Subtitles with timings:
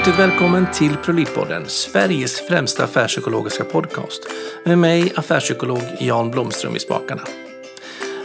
[0.00, 4.22] Hjärtligt välkommen till Prolitpodden, Sveriges främsta affärspsykologiska podcast.
[4.64, 7.22] Med mig, affärspsykolog Jan Blomström i spakarna.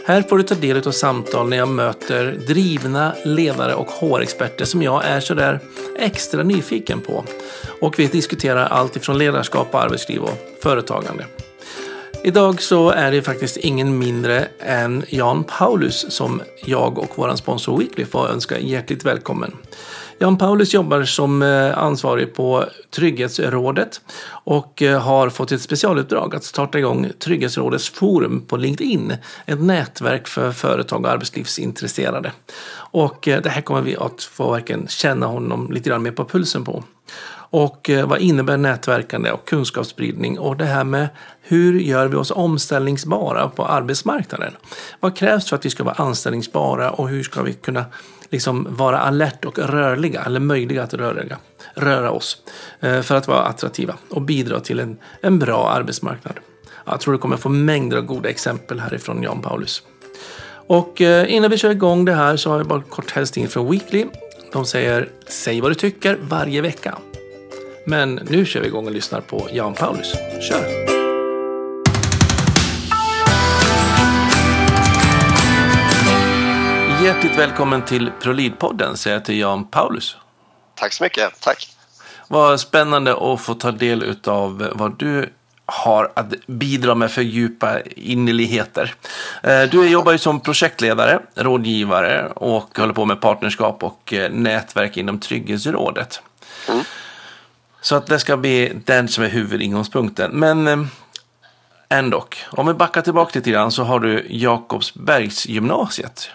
[0.06, 4.82] Här får du ta del av samtal när jag möter drivna ledare och HR-experter som
[4.82, 5.60] jag är sådär
[5.98, 7.24] extra nyfiken på.
[7.80, 11.26] Och vi diskuterar allt ifrån ledarskap, arbetsliv och företagande.
[12.24, 17.78] Idag så är det faktiskt ingen mindre än Jan Paulus som jag och vår sponsor
[17.78, 19.56] Weekly får önska hjärtligt välkommen.
[20.18, 26.44] Jan Paulus jobbar som eh, ansvarig på Trygghetsrådet och eh, har fått ett specialuppdrag att
[26.44, 29.14] starta igång Trygghetsrådets forum på LinkedIn.
[29.46, 32.32] Ett nätverk för företag och arbetslivsintresserade.
[32.76, 36.24] Och eh, det här kommer vi att få verkligen känna honom lite grann mer på
[36.24, 36.84] pulsen på.
[37.48, 41.08] Och vad innebär nätverkande och kunskapsspridning och det här med
[41.40, 44.52] hur gör vi oss omställningsbara på arbetsmarknaden?
[45.00, 47.84] Vad krävs för att vi ska vara anställningsbara och hur ska vi kunna
[48.30, 51.36] liksom vara alert och rörliga, eller möjliga att röra,
[51.74, 52.36] röra oss
[52.80, 56.34] eh, för att vara attraktiva och bidra till en, en bra arbetsmarknad.
[56.84, 59.82] Jag tror du kommer få mängder av goda exempel härifrån Jan Paulus.
[60.66, 63.70] Och eh, innan vi kör igång det här så har jag bara kort hälsning från
[63.70, 64.06] Weekly.
[64.52, 66.98] De säger säg vad du tycker varje vecka.
[67.86, 70.14] Men nu kör vi igång och lyssnar på Jan Paulus.
[70.48, 70.85] Kör!
[77.06, 80.16] Hjärtligt välkommen till ProLead-podden säger jag till Jan Paulus.
[80.74, 81.76] Tack så mycket, tack.
[82.28, 85.32] Vad spännande att få ta del av vad du
[85.66, 88.94] har att bidra med för djupa innerligheter.
[89.42, 94.96] Eh, du jobbar ju som projektledare, rådgivare och håller på med partnerskap och eh, nätverk
[94.96, 96.22] inom Trygghetsrådet.
[96.68, 96.84] Mm.
[97.80, 100.30] Så att det ska bli den som är huvudingångspunkten.
[100.30, 100.78] Men eh,
[101.88, 106.30] ändå, om vi backar tillbaka lite grann så har du Jakobsbergsgymnasiet.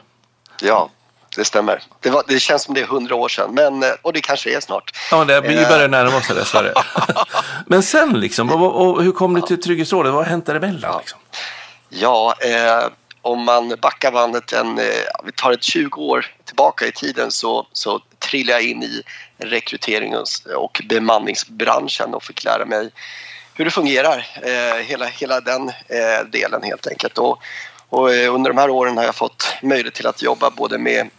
[0.61, 0.89] Ja,
[1.35, 1.83] det stämmer.
[1.99, 4.55] Det, var, det, känns som det är hundra år sedan, men, eh, och det kanske
[4.55, 4.97] är snart.
[5.11, 6.73] Ja, det, vi börjar närma oss det dessvärre.
[7.65, 10.13] men sen liksom, och, och, hur kom du till Trygghetsrådet?
[10.13, 10.97] Vad har hänt däremellan?
[10.99, 11.19] Liksom?
[11.89, 12.89] Ja, eh,
[13.21, 14.85] om man backar bandet en, eh,
[15.25, 19.01] vi tar ett 20 år tillbaka i tiden så, så trillade jag in i
[19.37, 22.89] rekryterings och bemanningsbranschen och fick lära mig
[23.53, 27.17] hur det fungerar, eh, hela, hela den eh, delen helt enkelt.
[27.17, 27.41] Och,
[27.91, 31.09] och eh, under de här åren har jag fått möjlighet till att jobba både med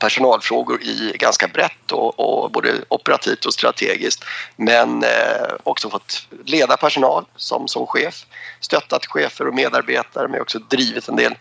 [0.00, 4.24] personalfrågor i ganska brett och, och, både operativt och strategiskt
[4.56, 8.26] men eh, också fått leda personal som, som chef,
[8.60, 11.34] stöttat chefer och medarbetare men också drivit en del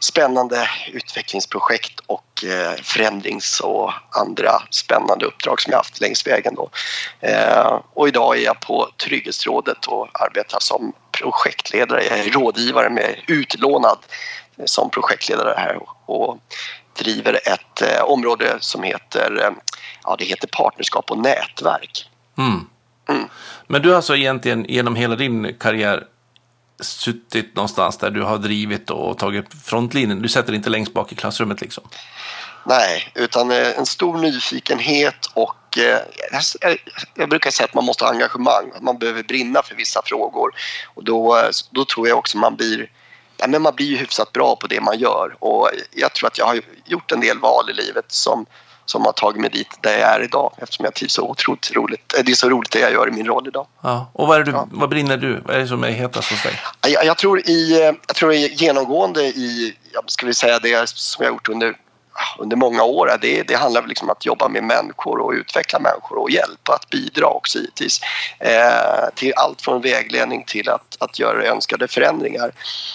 [0.00, 6.54] spännande utvecklingsprojekt och eh, förändrings och andra spännande uppdrag som jag haft längs vägen.
[6.54, 6.70] Då.
[7.20, 13.16] Eh, och idag är jag på Trygghetsrådet och arbetar som projektledare, jag är rådgivare med
[13.26, 13.98] utlånad
[14.64, 16.38] som projektledare här och
[16.98, 19.50] driver ett eh, område som heter, eh,
[20.04, 22.10] ja, det heter partnerskap och nätverk.
[22.38, 22.66] Mm.
[23.08, 23.28] Mm.
[23.66, 26.04] Men du har alltså egentligen genom hela din karriär
[26.80, 30.22] suttit någonstans där du har drivit och tagit frontlinjen.
[30.22, 31.84] Du sätter inte längst bak i klassrummet liksom?
[32.66, 35.98] Nej, utan eh, en stor nyfikenhet och eh,
[37.14, 40.50] jag brukar säga att man måste ha engagemang, att man behöver brinna för vissa frågor.
[40.94, 42.90] Och då, eh, då tror jag också man blir
[43.36, 46.38] ja, men man blir ju hyfsat bra på det man gör och jag tror att
[46.38, 48.46] jag har gjort en del val i livet som,
[48.84, 52.14] som har tagit mig dit där jag är idag eftersom jag trivs så otroligt roligt.
[52.24, 53.66] Det är så roligt det jag gör i min roll idag.
[53.82, 54.10] Ja.
[54.12, 54.68] Och vad, är du, ja.
[54.70, 55.40] vad brinner du?
[55.44, 56.60] Vad är det som är hetast hos dig?
[56.86, 59.76] Jag, jag, tror i, jag tror genomgående i,
[60.06, 61.76] ska vi säga det som jag har gjort under
[62.38, 63.18] under många år.
[63.20, 66.90] Det, det handlar liksom om att jobba med människor och utveckla människor och hjälpa att
[66.90, 68.00] bidra också givetvis.
[68.38, 72.52] Eh, till allt från vägledning till att, att göra önskade förändringar.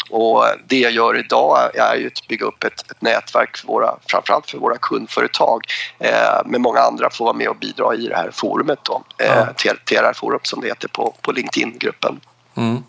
[0.09, 3.95] Och det jag gör idag är ju att bygga upp ett, ett nätverk för våra,
[4.07, 5.65] framförallt för våra kundföretag
[5.99, 9.45] eh, med många andra får vara med och bidra i det här forumet då, eh,
[9.63, 9.73] ja.
[9.85, 12.19] TRR-forum som det heter på, på LinkedIn-gruppen.
[12.57, 12.83] Mm.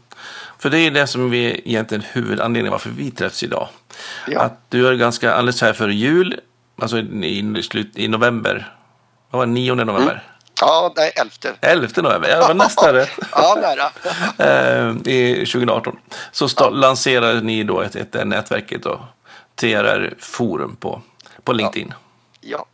[0.60, 3.68] För det är det som är egentligen huvudanledningen varför vi träffas idag.
[4.28, 4.40] Ja.
[4.40, 6.40] Att du är ganska alldeles här före jul,
[6.78, 8.74] alltså i, slut, i november.
[9.30, 10.02] Vad var det, 9 november?
[10.02, 10.16] Mm.
[10.60, 11.58] Ja, nej, 11.
[11.60, 13.10] 11 november, jag var nästan rätt.
[13.32, 13.90] ja, nära.
[14.50, 15.96] Eh, I 2018.
[16.32, 16.70] Så ja.
[16.70, 19.00] lanserade ni då ett, ett, ett nätverket då,
[19.54, 21.02] TRR Forum på,
[21.44, 21.94] på LinkedIn.
[22.40, 22.66] Ja.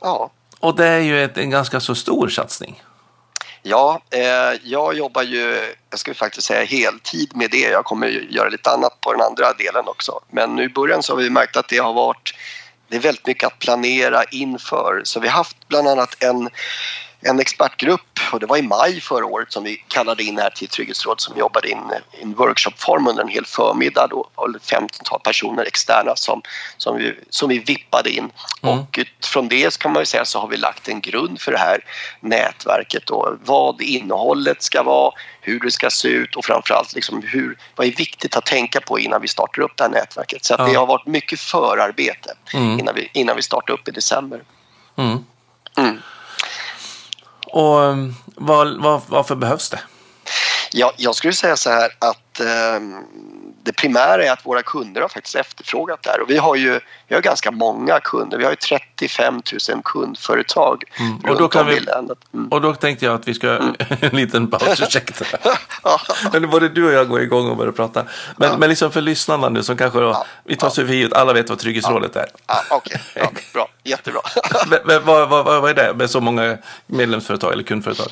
[0.00, 0.30] ja.
[0.60, 2.82] Och det är ju ett, en ganska så stor satsning.
[3.62, 7.58] Ja, eh, jag jobbar ju, jag ska faktiskt säga heltid med det.
[7.58, 10.20] Jag kommer göra lite annat på den andra delen också.
[10.30, 12.34] Men nu i början så har vi märkt att det har varit,
[12.88, 15.00] det är väldigt mycket att planera inför.
[15.04, 16.48] Så vi har haft bland annat en,
[17.22, 18.00] en expertgrupp
[18.32, 21.36] och det var i maj förra året som vi kallade in här till Trygghetsrådet som
[21.36, 21.78] jobbade in
[22.18, 24.06] i en workshopform under en hel förmiddag.
[24.10, 26.42] Då det 15 personer externa som,
[26.76, 28.30] som, vi, som vi vippade in.
[28.62, 28.78] Mm.
[28.78, 31.84] Och från det kan man säga så har vi lagt en grund för det här
[32.20, 37.58] nätverket och vad innehållet ska vara, hur det ska se ut och framförallt liksom hur,
[37.76, 40.44] vad är viktigt att tänka på innan vi startar upp det här nätverket.
[40.44, 40.64] Så ja.
[40.64, 42.80] det har varit mycket förarbete mm.
[42.80, 44.42] innan, vi, innan vi startar upp i december.
[47.52, 49.80] Och um, vad, vad, varför behövs det?
[50.70, 52.80] Ja, jag skulle säga så här att eh,
[53.64, 56.80] det primära är att våra kunder har faktiskt efterfrågat det här och vi har ju
[57.12, 58.38] vi har ganska många kunder.
[58.38, 61.16] Vi har ju 35 000 kundföretag mm.
[61.16, 61.78] och, då kan vi,
[62.32, 62.48] mm.
[62.48, 63.74] och då tänkte jag att vi ska mm.
[64.00, 65.24] en liten paus, ursäkta.
[66.32, 68.04] Men både du och jag går igång och börjar prata.
[68.36, 68.56] Men, ja.
[68.56, 70.26] men liksom för lyssnarna nu som kanske då, ja.
[70.44, 72.26] vi tar sig för givet, alla vet vad Trygghetsrådet är.
[72.46, 73.22] Ja, Okej, okay.
[73.22, 74.20] ja, bra, jättebra.
[74.70, 78.08] men, men vad, vad, vad, är det med så många medlemsföretag eller kundföretag?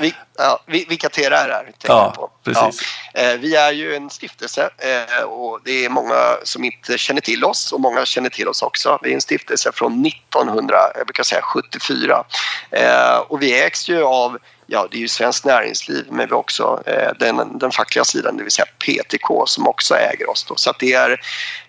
[0.00, 2.30] Vi, ja, vilka TRR är ja, på.
[2.44, 2.80] Precis.
[3.14, 3.20] Ja.
[3.20, 7.44] Eh, vi är ju en stiftelse eh, och det är många som inte känner till
[7.44, 8.98] oss och många känner till oss också.
[9.02, 12.24] Vi är en stiftelse från 1974
[12.70, 16.38] eh, och vi ägs ju av ja, det är ju Svenskt Näringsliv men vi har
[16.38, 20.44] också eh, den, den fackliga sidan, det vill säga PTK som också äger oss.
[20.48, 20.56] Då.
[20.56, 21.20] Så att det är,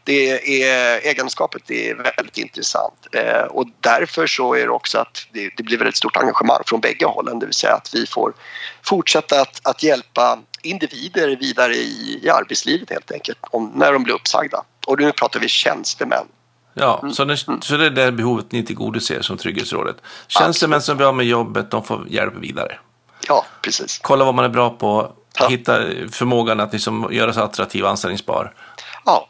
[0.03, 5.49] det är, ägandeskapet är väldigt intressant eh, och därför så är det också att det,
[5.57, 8.33] det, blir väldigt stort engagemang från bägge hållen, det vill säga att vi får
[8.83, 14.13] fortsätta att, att hjälpa individer vidare i, i arbetslivet helt enkelt, om, när de blir
[14.13, 14.63] uppsagda.
[14.87, 16.25] Och nu pratar vi tjänstemän.
[16.79, 17.13] Ja, mm.
[17.13, 19.95] så, det, så det är det behovet ni tillgodoser som Trygghetsrådet.
[20.27, 22.77] Tjänstemän som blir av med jobbet, de får hjälp vidare.
[23.27, 23.99] Ja, precis.
[24.03, 25.47] Kolla vad man är bra på, ja.
[25.47, 25.79] hitta
[26.11, 28.53] förmågan att liksom göra sig attraktiv och anställningsbar.
[29.05, 29.27] Ja,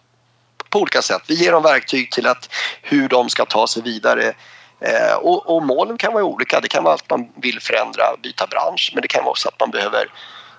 [0.70, 1.22] på olika sätt.
[1.28, 2.50] Vi ger dem verktyg till att
[2.82, 4.34] hur de ska ta sig vidare.
[4.80, 6.60] Eh, och, och, målen kan vara olika.
[6.60, 9.60] Det kan vara att man vill förändra, byta bransch, men det kan vara också att
[9.60, 10.08] man behöver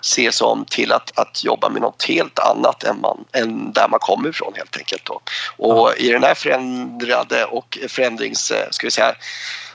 [0.01, 3.87] se sig om till att, att jobba med något helt annat än, man, än där
[3.87, 5.05] man kommer ifrån helt enkelt.
[5.05, 5.21] Då.
[5.57, 9.15] Och i den här förändrade och förändrings, eh, ska vi säga,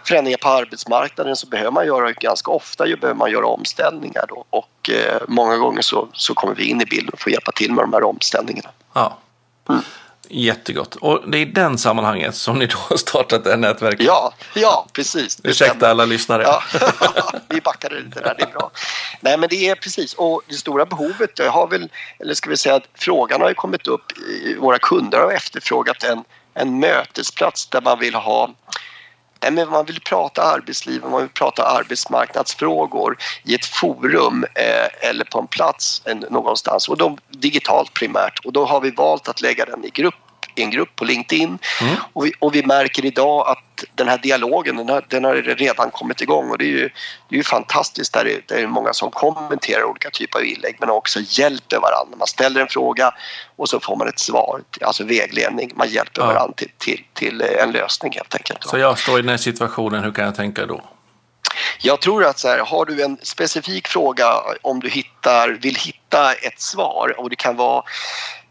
[0.04, 4.90] förändringar på arbetsmarknaden så behöver man göra ganska ofta behöver man göra omställningar då och
[4.90, 7.84] eh, många gånger så, så kommer vi in i bilden och får hjälpa till med
[7.84, 8.70] de här omställningarna.
[8.92, 9.18] Ja.
[9.68, 9.82] Mm.
[10.30, 10.96] Jättegott.
[10.96, 14.06] Och det är i den sammanhanget som ni då har startat det här nätverket?
[14.06, 15.40] Ja, ja precis.
[15.44, 16.42] Ursäkta alla lyssnare.
[16.42, 16.62] Ja.
[17.48, 18.70] vi backade lite där, det är bra.
[19.20, 20.14] Nej, men det är precis.
[20.14, 21.88] Och det stora behovet har väl,
[22.18, 24.12] eller ska vi säga att frågan har ju kommit upp.
[24.58, 26.24] Våra kunder har efterfrågat en,
[26.54, 28.50] en mötesplats där man vill ha
[29.44, 35.08] Nej, men man vill prata arbetsliv, och man vill prata arbetsmarknadsfrågor i ett forum eh,
[35.08, 36.88] eller på en plats en, någonstans.
[36.88, 38.44] Och då, digitalt primärt.
[38.44, 40.23] Och då har vi valt att lägga den i grupp
[40.58, 41.94] i en grupp på LinkedIn mm.
[42.12, 45.90] och, vi, och, vi, märker idag att den här dialogen den har, den har redan
[45.90, 46.90] kommit igång och det är ju,
[47.28, 48.12] det är ju fantastiskt.
[48.12, 52.16] Där är, det är många som kommenterar olika typer av inlägg men också hjälper varandra.
[52.18, 53.14] Man ställer en fråga
[53.56, 55.70] och så får man ett svar, alltså vägledning.
[55.74, 56.26] Man hjälper ja.
[56.26, 58.64] varandra till, till, till en lösning helt enkelt.
[58.64, 60.80] Så jag står i den här situationen, hur kan jag tänka då?
[61.80, 64.26] Jag tror att så här, har du en specifik fråga
[64.62, 67.82] om du hittar, vill hitta ett svar och det kan vara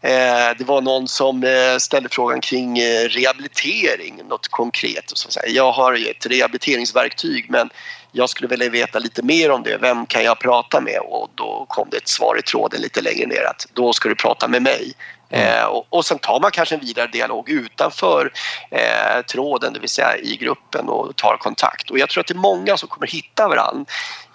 [0.04, 5.12] Eh, det var någon som eh, ställde frågan kring eh, rehabilitering, något konkret.
[5.12, 7.70] Och så Jag har ett rehabiliteringsverktyg men
[8.12, 9.76] jag skulle vilja veta lite mer om det.
[9.76, 10.98] Vem kan jag prata med?
[10.98, 14.14] Och då kom det ett svar i tråden lite längre ner att då ska du
[14.14, 14.92] prata med mig.
[15.34, 18.32] Eh, och, och sen tar man kanske en vidare dialog utanför
[18.70, 21.90] eh, tråden, det vill säga i gruppen och tar kontakt.
[21.90, 23.84] Och jag tror att det är många som kommer hitta varandra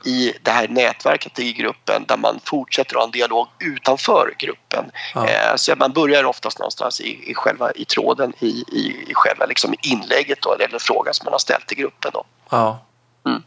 [0.06, 4.92] i det här nätverket i gruppen där man fortsätter ha en dialog utanför gruppen.
[5.16, 5.28] Ja.
[5.28, 9.46] Eh, så man börjar oftast någonstans i, i själva i tråden i, i, i själva
[9.46, 12.12] liksom inlägget då, eller frågan som man har ställt till gruppen.
[12.14, 12.24] Då.
[12.50, 12.86] Ja.
[13.26, 13.44] Mm.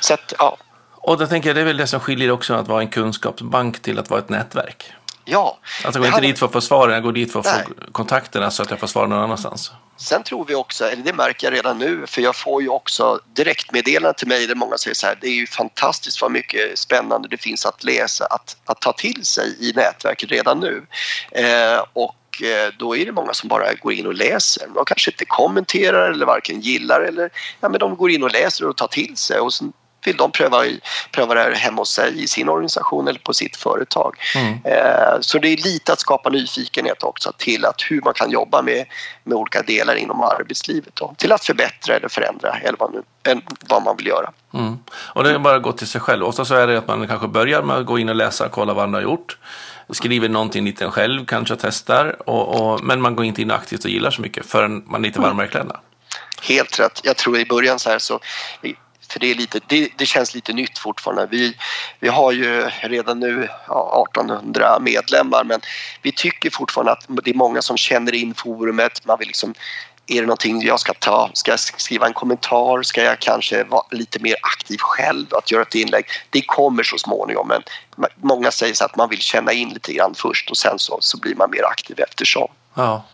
[0.00, 0.56] Så att, ja.
[0.96, 3.82] Och då tänker jag det är väl det som skiljer också att vara en kunskapsbank
[3.82, 4.92] till att vara ett nätverk.
[5.24, 5.58] Ja.
[5.84, 6.26] Alltså jag går inte hade...
[6.26, 7.64] dit för att få svaren, jag går dit för att Nej.
[7.64, 9.72] få kontakterna så att jag får svar någon annanstans.
[9.96, 13.20] Sen tror vi också, eller det märker jag redan nu, för jag får ju också
[13.32, 17.28] direktmeddelanden till mig där många säger så här, det är ju fantastiskt vad mycket spännande
[17.28, 20.86] det finns att läsa, att, att ta till sig i nätverket redan nu.
[21.30, 24.66] Eh, och eh, då är det många som bara går in och läser.
[24.74, 28.68] De kanske inte kommenterar eller varken gillar eller ja, men de går in och läser
[28.68, 29.72] och tar till sig och sen
[30.06, 30.64] vill de pröva,
[31.10, 34.16] pröva det här hemma hos sig i sin organisation eller på sitt företag.
[34.34, 34.58] Mm.
[34.64, 38.62] Eh, så det är lite att skapa nyfikenhet också till att hur man kan jobba
[38.62, 38.84] med,
[39.24, 43.02] med olika delar inom arbetslivet då, till att förbättra eller förändra eller vad, nu,
[43.68, 44.30] vad man vill göra.
[44.54, 44.78] Mm.
[44.88, 46.24] Och det är bara att gå till sig själv.
[46.24, 48.52] Ofta så är det att man kanske börjar med att gå in och läsa och
[48.52, 49.38] kolla vad andra har gjort.
[49.90, 52.28] Skriver någonting lite själv, kanske testar.
[52.28, 55.08] Och, och, men man går inte in aktivt och gillar så mycket förrän man är
[55.08, 55.28] lite mm.
[55.28, 55.80] varmare i kläderna.
[56.42, 57.00] Helt rätt.
[57.04, 58.20] Jag tror i början så här så
[59.14, 61.26] för det, är lite, det, det, känns lite nytt fortfarande.
[61.30, 61.56] Vi,
[62.00, 65.60] vi har ju redan nu ja, 1800 medlemmar men
[66.02, 69.06] vi tycker fortfarande att det är många som känner in forumet.
[69.06, 69.54] Man vill liksom
[70.06, 71.30] är det någonting jag ska ta?
[71.32, 72.82] Ska jag skriva en kommentar?
[72.82, 76.06] Ska jag kanske vara lite mer aktiv själv att göra ett inlägg?
[76.30, 77.62] Det kommer så småningom men
[78.16, 81.18] många säger så att man vill känna in lite grann först och sen så, så
[81.18, 82.48] blir man mer aktiv eftersom.
[82.74, 83.04] Ja.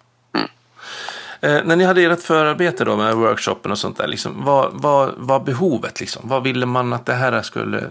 [1.41, 5.15] Eh, när ni hade ert förarbete då med workshopen och sånt där, liksom, vad var,
[5.17, 6.01] var behovet?
[6.01, 6.23] Liksom?
[6.25, 7.91] Vad ville man att det här skulle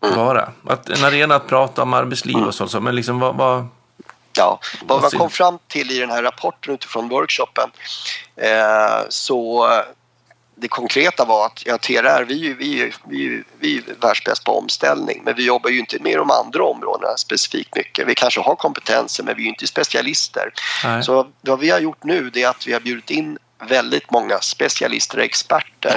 [0.00, 0.48] vara?
[0.66, 2.68] Att, en arena att prata om arbetsliv och mm.
[2.68, 3.66] så, men liksom, vad, vad
[4.38, 7.70] Ja, vad man kom fram till i den här rapporten utifrån workshopen
[8.36, 9.68] eh, så
[10.60, 15.34] det konkreta var att ja, TRR, vi, vi, vi, vi är världsbäst på omställning men
[15.36, 18.08] vi jobbar ju inte med de andra områdena specifikt mycket.
[18.08, 20.52] Vi kanske har kompetenser men vi är inte specialister.
[20.84, 21.02] Nej.
[21.02, 23.38] Så vad vi har gjort nu det är att vi har bjudit in
[23.68, 25.96] väldigt många specialister och experter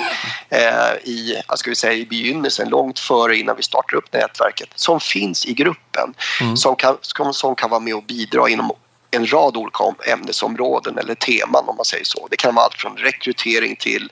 [0.50, 5.00] eh, i, ska vi säga, i begynnelsen, långt före innan vi startar upp nätverket, som
[5.00, 6.58] finns i gruppen, mm.
[6.58, 8.72] som, kan, som, som kan vara med och bidra inom
[9.12, 12.28] en rad olika ämnesområden eller teman om man säger så.
[12.32, 14.12] Det kan vara allt från rekrytering till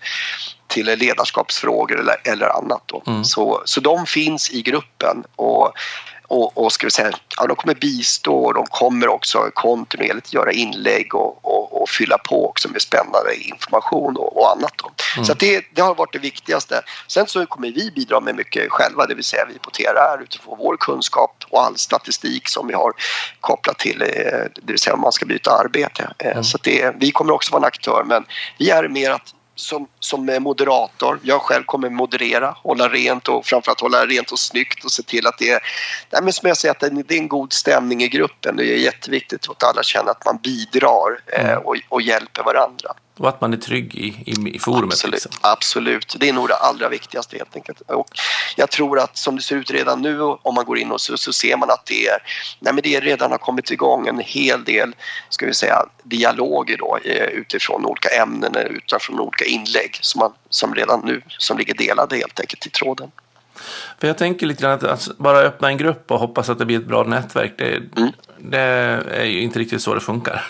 [0.67, 2.81] till ledarskapsfrågor eller, eller annat.
[2.85, 3.03] Då.
[3.07, 3.23] Mm.
[3.23, 5.73] Så, så de finns i gruppen och
[6.29, 10.51] och, och ska vi säga, ja, de kommer bistå och de kommer också kontinuerligt göra
[10.51, 14.73] inlägg och, och, och fylla på också med spännande information och, och annat.
[15.15, 15.25] Mm.
[15.25, 16.81] Så det, det, har varit det viktigaste.
[17.07, 20.57] Sen så kommer vi bidra med mycket själva, det vill säga vi på TRR utifrån
[20.57, 22.93] vår kunskap och all statistik som vi har
[23.39, 24.07] kopplat till, eh,
[24.55, 26.13] det vill säga om man ska byta arbete.
[26.17, 26.43] Eh, mm.
[26.43, 28.25] Så det, vi kommer också vara en aktör men
[28.57, 31.19] vi är mer att som, som moderator.
[31.23, 35.27] Jag själv kommer moderera, hålla rent och framförallt hålla rent och snyggt och se till
[35.27, 35.59] att det är,
[36.09, 38.55] nej men som jag säger, att det är en god stämning i gruppen.
[38.55, 41.63] Det är jätteviktigt att alla känner att man bidrar eh, mm.
[41.63, 42.93] och, och hjälper varandra.
[43.19, 44.93] Och att man är trygg i, i, i forumet.
[44.93, 45.31] Absolut, liksom.
[45.41, 47.81] absolut, det är nog det allra viktigaste helt enkelt.
[47.81, 48.07] Och
[48.55, 51.17] jag tror att som det ser ut redan nu om man går in och så,
[51.17, 52.17] så ser man att det, är,
[52.59, 54.95] nej men det redan har kommit igång en hel del
[55.29, 60.75] ska vi säga, dialoger då, eh, utifrån olika ämnen, utifrån olika inlägg som, man, som
[60.75, 63.11] redan nu som ligger delade helt enkelt i tråden.
[63.99, 66.65] För jag tänker lite grann att, att, bara öppna en grupp och hoppas att det
[66.65, 67.53] blir ett bra nätverk.
[67.57, 68.11] Det, mm.
[68.41, 68.59] Det
[69.11, 70.45] är ju inte riktigt så det funkar.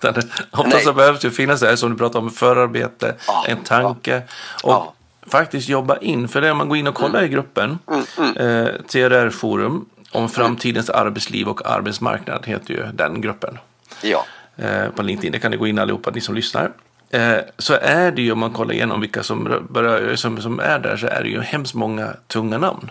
[0.50, 4.22] Ofta så behövs det finnas det här som du pratar om, förarbete, ja, en tanke.
[4.62, 4.76] Ja.
[4.76, 7.30] Och faktiskt jobba in, för det om man går in och kollar mm.
[7.30, 8.36] i gruppen, mm, mm.
[8.36, 13.58] eh, TRR-forum om framtidens arbetsliv och arbetsmarknad heter ju den gruppen.
[14.02, 14.24] Ja.
[14.56, 16.72] Eh, på LinkedIn, det kan ni gå in allihopa, ni som lyssnar.
[17.10, 20.78] Eh, så är det ju, om man kollar igenom vilka som, börjar, som, som är
[20.78, 22.90] där, så är det ju hemskt många tunga namn.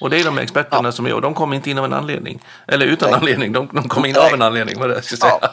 [0.00, 0.92] Och det är de experterna ja.
[0.92, 2.42] som är, och de kommer inte in av en anledning.
[2.68, 3.18] Eller utan Nej.
[3.18, 4.26] anledning, de, de kommer in Nej.
[4.26, 4.78] av en anledning.
[4.78, 5.38] Vad det ska säga.
[5.40, 5.48] Ja.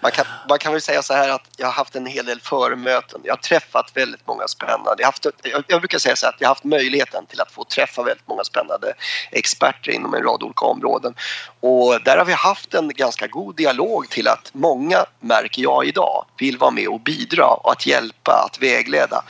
[0.00, 2.40] Man, kan, man kan väl säga så här att jag har haft en hel del
[2.40, 3.20] förmöten.
[3.24, 4.94] Jag har träffat väldigt många spännande.
[4.98, 7.52] Jag, haft, jag, jag brukar säga så här att jag har haft möjligheten till att
[7.52, 8.94] få träffa väldigt många spännande
[9.30, 11.14] experter inom en rad olika områden.
[11.60, 16.24] Och där har vi haft en ganska god dialog till att många, märker jag idag,
[16.38, 19.22] vill vara med och bidra och att hjälpa, att vägleda.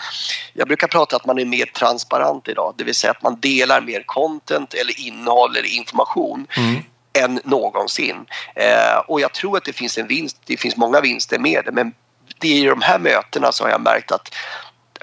[0.52, 3.80] Jag brukar prata att man är mer transparent idag, det vill säga att man delar
[3.80, 6.82] mer content eller innehåll eller information mm.
[7.12, 8.16] än någonsin.
[8.54, 11.72] Eh, och jag tror att det finns en vinst, det finns många vinster med det
[11.72, 11.92] men
[12.40, 14.34] det är i de här mötena har jag märkt att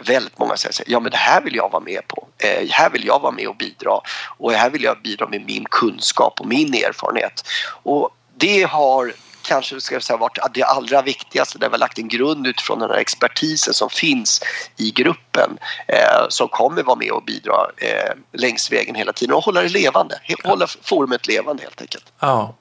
[0.01, 2.27] väldigt många säger ja men det här vill jag vara med på.
[2.37, 3.99] Eh, här vill jag vara med och bidra
[4.37, 7.43] och här vill jag bidra med min kunskap och min erfarenhet.
[7.83, 9.13] Och det har
[9.45, 12.89] kanske ska säga, varit det allra viktigaste där vi har lagt en grund utifrån den
[12.89, 14.41] här expertisen som finns
[14.77, 19.43] i gruppen eh, som kommer vara med och bidra eh, längs vägen hela tiden och
[19.43, 22.05] hålla det levande, hålla forumet levande helt enkelt.
[22.19, 22.55] Ja,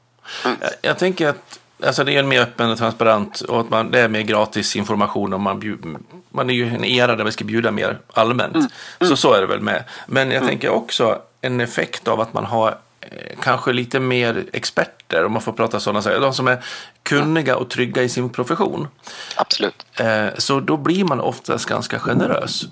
[0.44, 0.56] mm.
[0.82, 4.00] jag tänker att Alltså det är en mer öppen och transparent och att man, det
[4.00, 5.32] är mer gratis information.
[5.32, 5.96] Och man, bjud,
[6.30, 8.54] man är ju en era där vi ska bjuda mer allmänt.
[8.54, 8.68] Mm.
[9.00, 9.10] Mm.
[9.10, 9.84] Så så är det väl med.
[10.06, 10.48] Men jag mm.
[10.48, 13.08] tänker också en effekt av att man har eh,
[13.40, 16.20] kanske lite mer experter, om man får prata sådana saker.
[16.20, 16.64] De som är
[17.02, 18.88] kunniga och trygga i sin profession.
[19.36, 19.86] Absolut.
[20.00, 22.64] Eh, så då blir man oftast ganska generös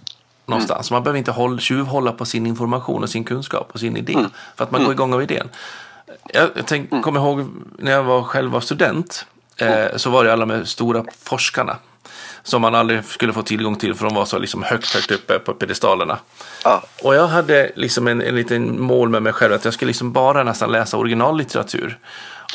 [0.46, 0.90] någonstans.
[0.90, 0.96] Mm.
[0.96, 4.12] Man behöver inte hålla, tjuvhålla på sin information och sin kunskap och sin idé.
[4.12, 4.30] Mm.
[4.56, 4.96] För att man går mm.
[4.96, 5.48] igång av idén.
[6.32, 7.02] Jag, tänk, mm.
[7.02, 7.46] kommer ihåg
[7.78, 9.26] när jag var, själv var student.
[9.56, 11.76] Eh, så var det alla de stora forskarna.
[12.42, 15.38] Som man aldrig skulle få tillgång till för de var så liksom högt, högt uppe
[15.38, 16.18] på pedestalerna.
[16.64, 16.82] Ja.
[17.02, 20.12] Och jag hade liksom en, en liten mål med mig själv att jag skulle liksom
[20.12, 21.98] bara nästan läsa originallitteratur.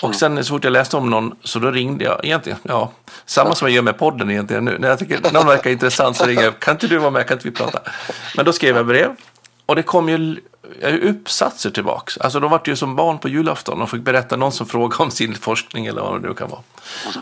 [0.02, 0.14] Och mm.
[0.14, 2.92] sen så fort jag läste om någon så då ringde jag egentligen, ja,
[3.26, 4.78] samma som jag gör med podden egentligen nu.
[4.80, 7.38] När jag tycker någon verkar intressant så ringer jag, kan inte du vara med, kan
[7.38, 7.80] inte vi prata?
[8.36, 9.16] Men då skrev jag brev
[9.66, 10.40] och det kom ju
[11.02, 12.18] uppsatser tillbaks.
[12.18, 15.12] Alltså de var ju som barn på julafton och fick berätta någon som frågade om
[15.12, 16.62] sin forskning eller vad det nu kan vara.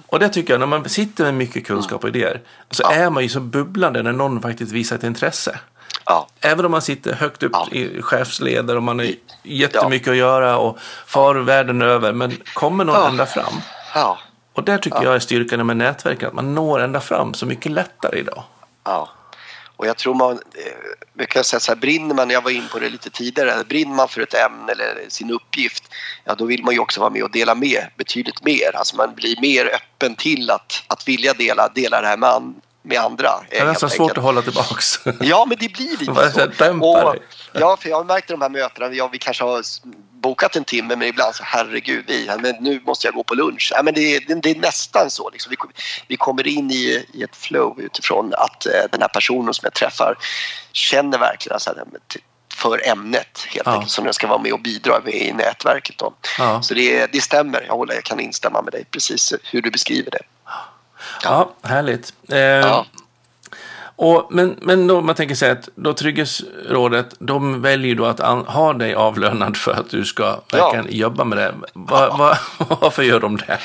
[0.08, 3.24] Och det tycker jag, när man sitter med mycket kunskap och idéer så är man
[3.24, 5.60] ju så bubblande när någon faktiskt visar ett intresse.
[6.06, 6.28] Ja.
[6.42, 7.68] Även om man sitter högt upp Ja.
[7.72, 9.08] i chefsledare och man har
[9.44, 13.10] jättemycket att göra och far världen över, men kommer någon Ja.
[13.10, 13.54] ända fram?
[13.96, 14.18] Ja.
[14.54, 17.72] Och där tycker jag är styrkan med nätverken, att man når ända fram så mycket
[17.72, 18.44] lättare idag.
[19.78, 20.72] Och jag tror man, eh,
[21.18, 23.96] jag kan säga så här, brinner man, jag var in på det lite tidigare, brinner
[23.96, 25.84] man för ett ämne eller sin uppgift,
[26.24, 28.76] ja då vill man ju också vara med och dela med betydligt mer.
[28.76, 32.62] Alltså man blir mer öppen till att, att vilja dela, dela det här med, an,
[32.86, 33.28] med andra.
[33.28, 35.00] eh, Det är nästan svårt att hålla tillbaks.
[35.20, 36.06] Ja, men det blir lite
[36.58, 37.16] så Och,
[37.54, 39.62] ja, för jag har märkt i de här mötena, ja, vi kanske har
[40.22, 43.72] bokat en timme men ibland så herregud, vi, men nu måste jag gå på lunch.
[43.76, 45.30] Ja, men det, är- det, det är nästan så.
[45.30, 45.50] Liksom.
[45.50, 45.58] Vi,
[46.08, 49.74] vi kommer in i, i ett flow utifrån att eh, den här personen som jag
[49.74, 50.18] träffar
[50.72, 51.74] känner verkligen alltså,
[52.54, 53.74] för ämnet helt Ja.
[53.74, 55.98] enkelt som jag ska vara med och bidra med i nätverket.
[55.98, 56.14] Då.
[56.38, 56.62] Ja.
[56.62, 60.12] Så det, det stämmer, jag, håller, jag kan instämma med dig precis hur du beskriver
[60.12, 60.22] det.
[61.24, 62.14] Ja, härligt.
[62.30, 62.86] Eh, Ja.
[63.96, 68.46] och, men men då, man tänker sig att då Trygghetsrådet, de väljer då att an,
[68.48, 71.54] ha dig avlönad för att du ska verkligen jobba med det.
[71.74, 72.38] Va, va,
[72.82, 73.60] varför gör de det?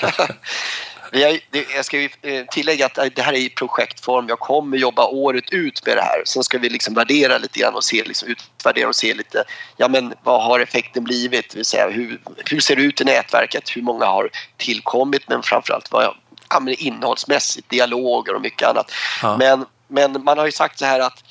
[1.74, 4.28] Jag ska ju eh, tillägga att det här är i projektform.
[4.28, 6.22] Jag kommer jobba året ut med det här.
[6.24, 9.44] Sen ska vi liksom värdera lite grann och se, liksom, utvärdera och se lite
[9.76, 11.50] ja, men vad har effekten blivit?
[11.50, 12.20] Det vill säga, hur,
[12.50, 13.76] hur ser det ut i nätverket?
[13.76, 15.22] Hur många har tillkommit?
[15.28, 16.14] Men framförallt vad
[16.50, 18.92] ja, men innehållsmässigt, dialoger och mycket annat.
[19.22, 19.36] Ja.
[19.36, 21.24] Men, men man har ju sagt så här att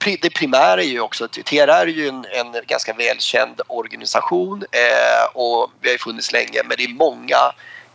[0.00, 5.36] det primära är ju också att TRR är ju en, en ganska välkänd organisation eh,
[5.36, 7.36] och vi har ju funnits länge men det är många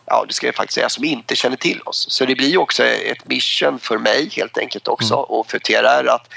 [0.09, 2.05] Ja, det ska jag faktiskt säga, som inte känner till oss.
[2.09, 6.33] Så det blir också ett mission för mig helt enkelt också och för TRR att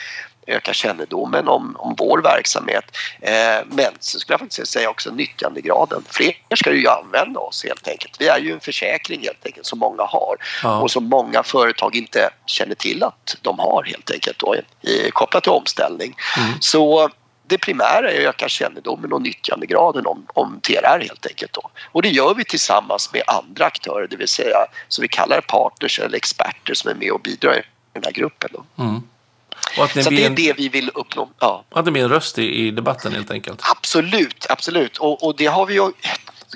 [0.50, 2.96] öka kännedomen om, om vår verksamhet.
[3.20, 3.32] Eh,
[3.66, 6.02] men så skulle jag faktiskt säga också nyttjandegraden.
[6.10, 8.16] Fler ska ju använda oss helt enkelt.
[8.18, 10.80] Vi är ju en försäkring helt enkelt som många har Ja.
[10.80, 15.42] och som många företag inte känner till att de har helt enkelt då, i, kopplat
[15.42, 16.14] till omställning.
[16.60, 17.10] Så
[17.46, 21.52] det primära är att öka kännedomen och nyttjandegraden om, om TRR helt enkelt.
[21.52, 21.70] Då.
[21.92, 24.56] Och det gör vi tillsammans med andra aktörer, det vill säga
[24.88, 28.50] som vi kallar partners eller experter som är med och bidrar i den här gruppen.
[28.52, 28.64] Då.
[29.78, 31.30] Och att det, Så det blir är en, det vi vill uppnå.
[31.38, 31.64] Ja.
[31.70, 33.60] att det blir en röst i, i debatten helt enkelt.
[33.76, 34.96] Absolut, absolut.
[34.96, 35.92] Och, och det har vi ju...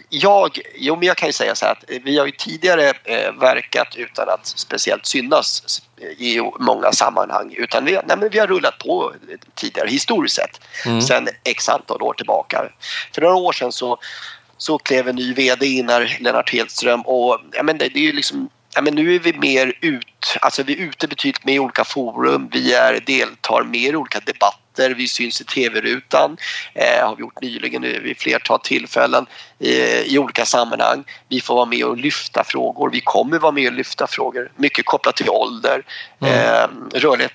[0.09, 3.33] Jag, jo, men jag kan ju säga så här att vi har ju tidigare eh,
[3.33, 5.83] verkat utan att speciellt synas
[6.19, 9.12] i många sammanhang utan vi, nej, men vi har rullat på
[9.55, 10.61] tidigare historiskt sett
[11.09, 12.69] sen x antal år tillbaka.
[13.14, 13.99] För några år sedan så,
[14.57, 18.05] så klev en ny vd in här, Lennart Hedström och ja, men det, det är
[18.05, 21.55] ju liksom Ja, men nu är vi mer ut, alltså vi är ute betydligt mer
[21.55, 26.37] i olika forum, vi är, deltar mer i olika debatter, vi syns i tv-rutan,
[26.75, 29.27] eh, har vi gjort nyligen nu vid flertal tillfällen
[29.61, 31.05] eh, i olika sammanhang.
[31.29, 34.87] Vi får vara med och lyfta frågor, vi kommer vara med och lyfta frågor, mycket
[34.87, 35.83] kopplat till ålder,
[36.21, 37.33] eh, rörlighet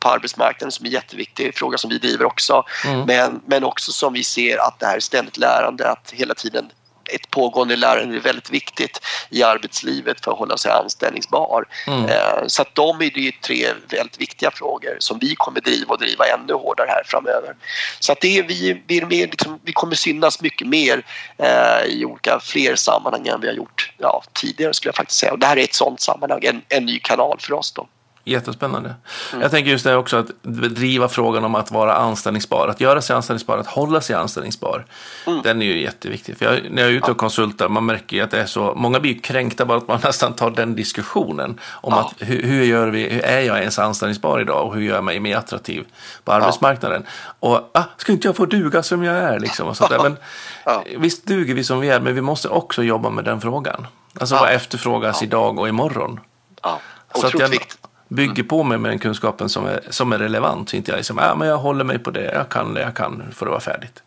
[0.00, 2.64] på arbetsmarknaden som är en jätteviktig fråga som vi driver också.
[3.06, 6.70] Men, men också som vi ser att det här är ständigt lärande, att hela tiden
[7.14, 11.64] ett pågående lärande är väldigt viktigt i arbetslivet för att hålla sig anställningsbar.
[12.08, 15.98] Eh, Så att de är ju tre väldigt viktiga frågor som vi kommer driva och
[16.00, 17.54] driva ännu hårdare här framöver.
[18.00, 21.02] Så att det är, vi, vi, är mer, liksom, vi kommer synas mycket mer
[21.38, 25.32] eh, i olika fler sammanhang än vi har gjort ja, tidigare skulle jag faktiskt säga.
[25.32, 27.86] Och det här är ett sådant sammanhang, en, en ny kanal för oss då.
[28.24, 28.94] Jättespännande.
[29.32, 29.42] Mm.
[29.42, 33.16] Jag tänker just det också att driva frågan om att vara anställningsbar, att göra sig
[33.16, 34.86] anställningsbar, att hålla sig anställningsbar.
[35.26, 35.42] Mm.
[35.42, 36.36] Den är ju jätteviktig.
[36.38, 38.74] För jag, när jag är ute och konsultar, man märker ju att det är så,
[38.76, 42.00] många blir ju kränkta bara att man nästan tar den diskussionen om Ja.
[42.00, 45.04] att hur, hur, gör vi, hur är jag ens anställningsbar idag och hur gör jag
[45.04, 45.84] mig mer attraktiv
[46.24, 47.06] på arbetsmarknaden?
[47.40, 49.68] Och ah, ska inte jag få duga som jag är liksom?
[49.68, 49.98] Och sånt där.
[50.02, 50.16] Men
[50.64, 50.84] Ja.
[50.98, 53.86] visst duger vi som vi är, men vi måste också jobba med den frågan.
[54.20, 54.40] Alltså Ja.
[54.40, 56.20] vad efterfrågas idag och imorgon?
[56.62, 56.80] Ja,
[57.14, 57.79] Så att otroligt jag viktigt.
[58.10, 60.70] Bygger på mig med den kunskapen som är, som är relevant.
[60.70, 62.96] Så inte jag liksom, ah, men jag håller mig på det, jag kan det, jag
[62.96, 64.02] kan för att vara färdigt.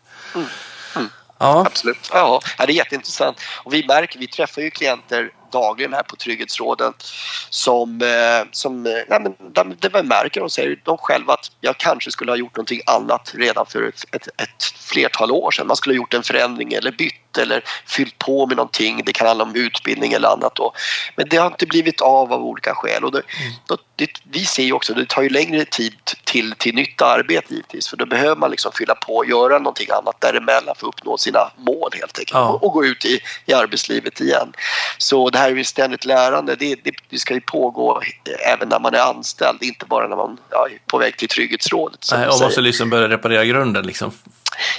[1.38, 2.10] Ja, Absolut.
[2.12, 3.40] Ja, det är jätteintressant.
[3.64, 6.92] Och vi märker, vi träffar ju klienter dagligen här på Trygghetsråden
[7.50, 11.76] som, eh, som eh, nej, men, de, de märker och säger de själva att jag
[11.76, 15.66] kanske skulle ha gjort någonting annat redan för ett, ett, ett flertal år sedan.
[15.66, 19.02] Man skulle ha gjort en förändring eller bytt eller fyllt på med någonting.
[19.06, 20.54] Det kan handla om utbildning eller annat.
[20.54, 20.72] Då.
[21.16, 23.04] Men det har inte blivit av av olika skäl.
[23.04, 23.22] Och det,
[23.66, 25.94] då, det, vi ser ju också att det tar ju längre tid
[26.24, 29.88] till, till nytt arbete givetvis för då behöver man liksom fylla på och göra någonting
[29.90, 32.48] annat däremellan för att uppnå sina mål helt enkelt Ja.
[32.48, 34.52] och, och gå ut i, i arbetslivet igen.
[34.98, 36.56] Så det här är ju ständigt lärande.
[36.56, 38.00] Det, det, det ska ju pågå
[38.46, 42.08] även när man är anställd, inte bara när man ja, är på väg till Trygghetsrådet.
[42.12, 42.46] Nej, säger.
[42.46, 43.86] måste liksom börja reparera grunden.
[43.86, 44.12] Liksom.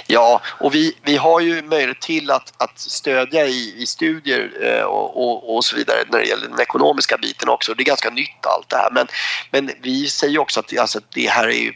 [0.06, 4.82] Ja, och vi, vi har ju möjlighet till att, att stödja i, i studier eh,
[4.82, 7.74] och, och, och, så vidare när det gäller den ekonomiska biten också.
[7.74, 8.90] Det är ganska nytt allt det här.
[8.90, 9.06] Men,
[9.50, 11.72] men vi säger också att alltså, det här är ju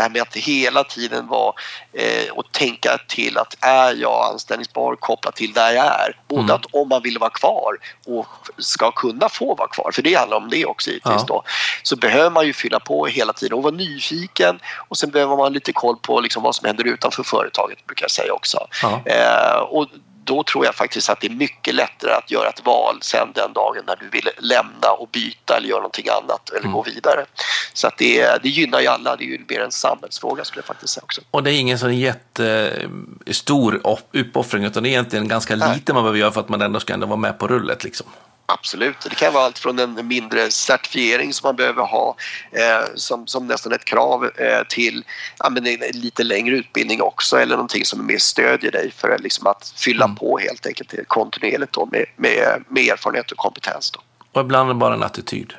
[0.00, 1.54] det här med att hela tiden vara
[1.92, 6.16] eh, och tänka till att är jag anställningsbar kopplat till där jag är.
[6.28, 6.54] Både mm.
[6.54, 8.26] att om man vill vara kvar och
[8.58, 11.24] ska kunna få vara kvar, för det handlar om det också givetvis ja.
[11.28, 11.42] då,
[11.82, 15.52] så behöver man ju fylla på hela tiden och vara nyfiken och sen behöver man
[15.52, 18.66] lite koll på liksom vad som händer utanför företaget brukar jag säga också.
[18.82, 19.02] Ja.
[19.04, 19.86] Eh, och
[20.24, 23.52] då tror jag faktiskt att det är mycket lättare att göra ett val sen den
[23.52, 26.72] dagen när du vill lämna och byta eller göra någonting annat eller mm.
[26.72, 27.24] gå vidare.
[27.72, 30.66] Så att det, det gynnar ju alla, det är ju mer en samhällsfråga skulle jag
[30.66, 31.20] faktiskt säga också.
[31.30, 33.80] Och det är ingen sån jättestor
[34.12, 36.94] uppoffring utan det är egentligen ganska lite man behöver göra för att man ändå ska
[36.94, 38.06] ändå vara med på rullet liksom.
[38.52, 42.16] Absolut, det kan vara allt från en mindre certifiering som man behöver ha
[42.52, 45.04] eh, som, som nästan ett krav eh, till
[45.38, 49.46] ja, men en lite längre utbildning också eller någonting som mer stödjer dig för liksom
[49.46, 50.16] att fylla mm.
[50.16, 53.90] på helt enkelt kontinuerligt då, med, med, med erfarenhet och kompetens.
[53.90, 54.00] Då.
[54.32, 55.54] Och ibland bara en attityd.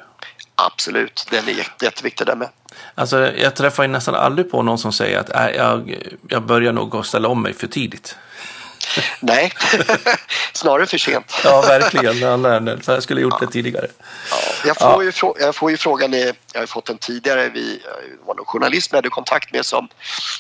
[0.56, 2.50] Absolut, den är jätte, jätteviktig den med.
[2.96, 7.06] Alltså, jag träffar nästan aldrig på någon som säger att äh, jag, jag börjar nog
[7.06, 8.18] ställa om mig för tidigt.
[9.20, 9.54] Nej,
[10.54, 11.34] snarare för sent.
[11.44, 12.84] ja, verkligen.
[12.84, 13.46] Så jag skulle gjort ja.
[13.46, 13.88] det tidigare.
[14.32, 14.38] Ja.
[14.66, 15.12] Jag, får ja.
[15.38, 17.82] ju, jag får ju frågan, jag har fått den tidigare, vi,
[18.20, 19.88] det var någon journalist jag hade kontakt med som,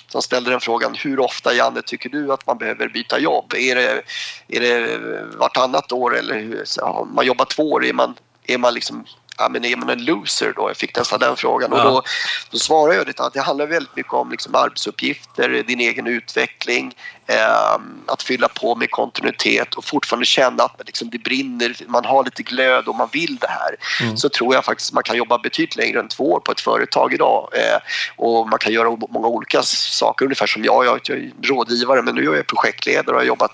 [0.08, 3.54] som ställde den frågan, hur ofta Janne tycker du att man behöver byta jobb?
[3.54, 4.02] Är det,
[4.48, 4.98] är det
[5.38, 9.06] vartannat år eller om man jobbar två år, är man, är man liksom
[9.42, 10.70] ja, men är man en loser då?
[10.70, 11.70] Jag fick nästan den frågan.
[11.74, 11.78] Ja.
[11.78, 12.04] Och då,
[12.50, 16.94] då svarade jag lite att det handlar väldigt mycket om liksom arbetsuppgifter, din egen utveckling,
[17.28, 22.24] eh, att fylla på med kontinuitet och fortfarande känna att liksom, det brinner, man har
[22.24, 23.76] lite glöd och man vill det här.
[24.02, 24.18] Mm.
[24.18, 27.14] Så tror jag faktiskt man kan jobba betydligt längre än två år på ett företag
[27.14, 27.50] idag.
[27.54, 27.80] Eh,
[28.16, 30.86] och man kan göra många olika saker, ungefär som jag.
[30.86, 33.52] Jag är rådgivare men nu är jag projektledare och har jobbat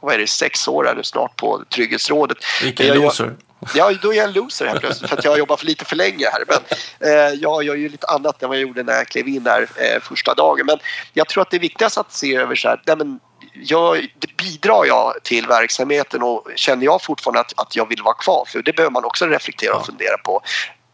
[0.00, 2.38] vad är det, sex år eller snart på Trygghetsrådet.
[2.62, 3.34] Vilken loser.
[3.74, 5.84] Ja, då är jag en loser här plötsligt för att jag har jobbat för lite
[5.84, 6.44] för länge här.
[6.46, 6.58] Men
[7.10, 9.68] eh, jag gör ju lite annat än vad jag gjorde när jag klev in här
[9.76, 10.66] eh, första dagen.
[10.66, 10.78] Men
[11.12, 13.20] jag tror att det viktigaste att se över så här, nej men
[13.54, 14.06] jag,
[14.38, 18.44] bidrar jag till verksamheten och känner jag fortfarande att, att jag vill vara kvar?
[18.48, 20.42] För det behöver man också reflektera och fundera på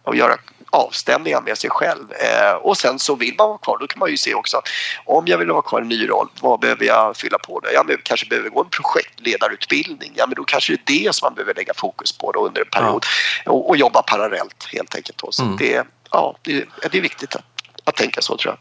[0.02, 0.36] och göra
[0.70, 2.12] avstämningar med sig själv.
[2.12, 4.60] Eh, och sen så vill man vara kvar, då kan man ju se också
[5.04, 7.72] om jag vill vara kvar i en ny roll, vad behöver jag fylla på det?
[7.72, 10.12] Ja, men kanske behöver gå en projektledarutbildning.
[10.14, 12.60] Ja, men då kanske det är det som man behöver lägga fokus på då under
[12.60, 13.04] en period
[13.44, 13.52] ja.
[13.52, 15.18] och, och, jobba parallellt helt enkelt.
[15.18, 15.32] Då.
[15.32, 15.56] Så mm.
[15.56, 17.44] det, ja, det, det är viktigt att,
[17.84, 18.58] att tänka så tror jag.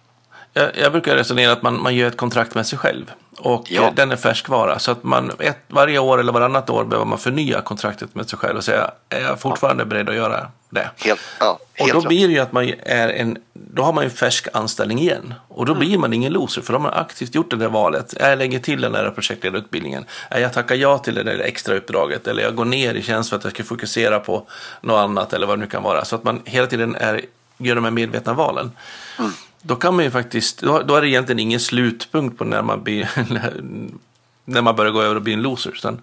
[0.57, 3.11] Jag, jag brukar resonera att man, man gör ett kontrakt med sig själv.
[3.37, 3.93] Och ja.
[3.95, 4.79] den är färskvara.
[4.79, 8.39] Så att man ett, varje år eller varannat år behöver man förnya kontraktet med sig
[8.39, 9.87] själv och säga är jag fortfarande ja.
[9.87, 10.89] beredd att göra det?
[10.97, 14.03] Helt, ja, helt och då blir det ju att man är en, då har man
[14.03, 15.33] en färsk anställning igen.
[15.47, 15.87] Och då mm.
[15.87, 18.13] blir man ingen loser för då har man aktivt gjort det där valet.
[18.19, 20.05] Jag lägger till den där projektledarutbildningen.
[20.29, 23.37] Jag tackar ja till det där extra uppdraget eller jag går ner i tjänst för
[23.37, 24.47] att jag ska fokusera på
[24.81, 26.05] något annat eller vad det nu kan vara.
[26.05, 27.21] Så att man hela tiden är,
[27.57, 28.71] gör de här medvetna valen.
[29.19, 29.31] Mm
[29.67, 32.83] då kan man ju faktiskt, då, då är det egentligen ingen slutpunkt på när man,
[32.83, 33.09] blir,
[34.45, 35.71] när man börjar gå över och bli en loser.
[35.71, 36.01] Utan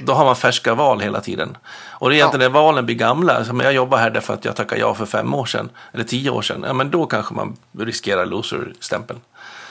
[0.00, 1.56] Då har man färska val hela tiden.
[1.90, 2.48] Och det är egentligen ja.
[2.48, 5.34] när valen blir gamla, alltså jag jobbar här därför att jag tackar ja för fem
[5.34, 9.20] år sedan, eller tio år sedan, ja men då kanske man riskerar loser-stämpeln.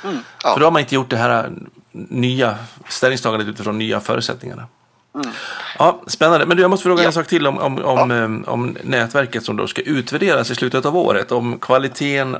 [0.03, 0.19] Mm.
[0.43, 0.53] Ja.
[0.53, 1.51] För då har man inte gjort det här
[1.91, 2.55] nya
[2.89, 4.67] ställningstagandet utifrån nya förutsättningarna.
[5.15, 5.31] Mm.
[5.79, 6.45] Ja, spännande.
[6.45, 7.07] Men du, jag måste fråga ja.
[7.07, 10.85] en sak till om, om, om, om, om nätverket som då ska utvärderas i slutet
[10.85, 11.31] av året.
[11.31, 12.37] Om kvaliteten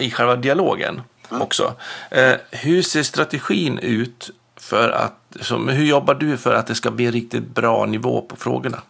[0.00, 1.42] i själva dialogen mm.
[1.42, 1.74] också.
[2.10, 6.90] Eh, hur ser strategin ut för att, som, hur jobbar du för att det ska
[6.90, 8.82] bli riktigt bra nivå på frågorna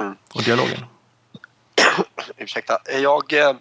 [0.00, 0.16] mm.
[0.34, 0.84] och dialogen?
[2.36, 2.78] Ursäkta.
[3.02, 3.52] Jag, eh,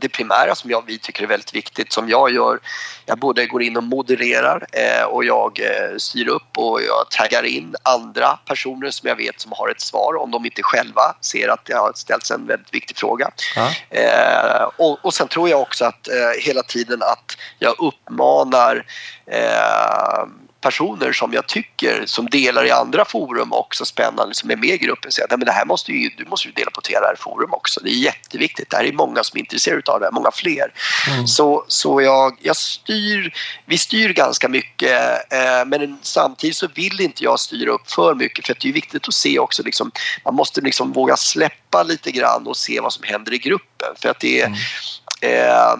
[0.00, 2.58] det primära som jag, vi tycker är väldigt viktigt som jag gör,
[3.06, 7.42] jag både går in och modererar eh, och jag eh, styr upp och jag taggar
[7.42, 11.48] in andra personer som jag vet som har ett svar om de inte själva ser
[11.48, 13.30] att det har ställts en väldigt viktig fråga.
[13.56, 13.70] Ja.
[13.90, 18.86] Eh, och, och sen tror jag också att eh, hela tiden att jag uppmanar
[19.26, 20.24] eh,
[20.60, 24.78] personer som jag tycker som delar i andra forum också spännande som är med i
[24.78, 27.80] gruppen säger att det här måste ju, du måste ju dela på TLR-forum också.
[27.80, 28.70] Det är jätteviktigt.
[28.70, 30.72] Det här är många som är intresserade av det här, många fler.
[31.08, 31.26] Mm.
[31.26, 33.34] Så, så jag, jag styr,
[33.66, 38.46] vi styr ganska mycket eh, men samtidigt så vill inte jag styra upp för mycket
[38.46, 39.90] för det är viktigt att se också liksom,
[40.24, 44.08] man måste liksom våga släppa lite grann och se vad som händer i gruppen för
[44.08, 44.58] att det är mm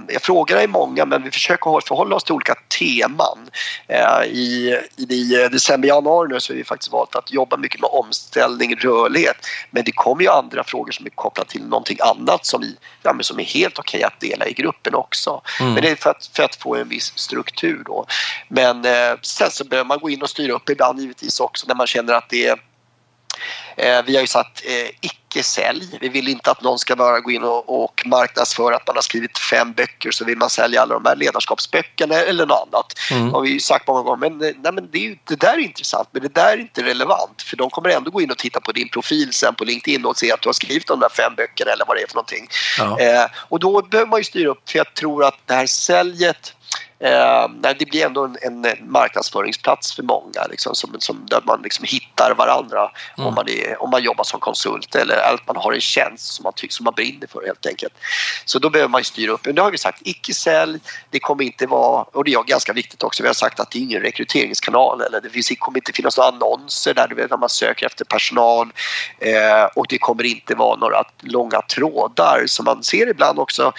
[0.08, 3.50] jag frågar är många men vi försöker förhålla oss till olika teman.
[3.86, 7.90] Eh, I i december, januari nu så har vi faktiskt valt att jobba mycket med
[7.92, 9.36] omställning, rörlighet.
[9.70, 13.14] Men det kommer ju andra frågor som är kopplade till någonting annat som, vi, ja,
[13.20, 15.40] som är helt okej att dela i gruppen också.
[15.60, 15.72] Mm.
[15.72, 18.06] Men det är för att, för att få en viss struktur då.
[18.48, 21.74] Men eh, sen så behöver man gå in och styra upp ibland givetvis också när
[21.74, 22.56] man känner att det är Eh,
[24.04, 25.98] vi har ju satt eh, icke-sälj.
[26.00, 29.02] Vi vill inte att någon ska bara gå in och, och marknadsföra att man har
[29.02, 32.92] skrivit fem böcker så vill man sälja alla de här ledarskapsböckerna eller något annat.
[33.10, 33.32] Mm.
[33.32, 34.30] har vi ju sagt många gånger.
[34.30, 36.82] Men, eh, nej, men det, är, det där är intressant men det där är inte
[36.82, 40.04] relevant för de kommer ändå gå in och titta på din profil sen på LinkedIn
[40.04, 42.14] och se att du har skrivit de där fem böckerna eller vad det är för
[42.14, 42.48] någonting.
[42.78, 43.00] Ja.
[43.00, 46.54] Eh, och då behöver man ju styra upp för jag tror att det här säljet
[47.00, 51.84] Eh, det blir ändå en, en marknadsföringsplats för många liksom, som, som, där man liksom
[51.88, 53.28] hittar varandra mm.
[53.28, 56.42] om, man är, om man jobbar som konsult eller att man har en tjänst som
[56.42, 57.92] man, tycker, som man brinner för helt enkelt.
[58.44, 59.46] Så då behöver man styra upp.
[59.46, 60.80] Men nu har vi sagt icke-sälj,
[61.10, 63.78] det kommer inte vara, och det är ganska viktigt också, vi har sagt att det
[63.78, 67.48] är ingen rekryteringskanal eller det, finns, det kommer inte finnas några annonser där, där man
[67.48, 68.72] söker efter personal
[69.18, 73.72] eh, och det kommer inte vara några långa trådar som man ser ibland också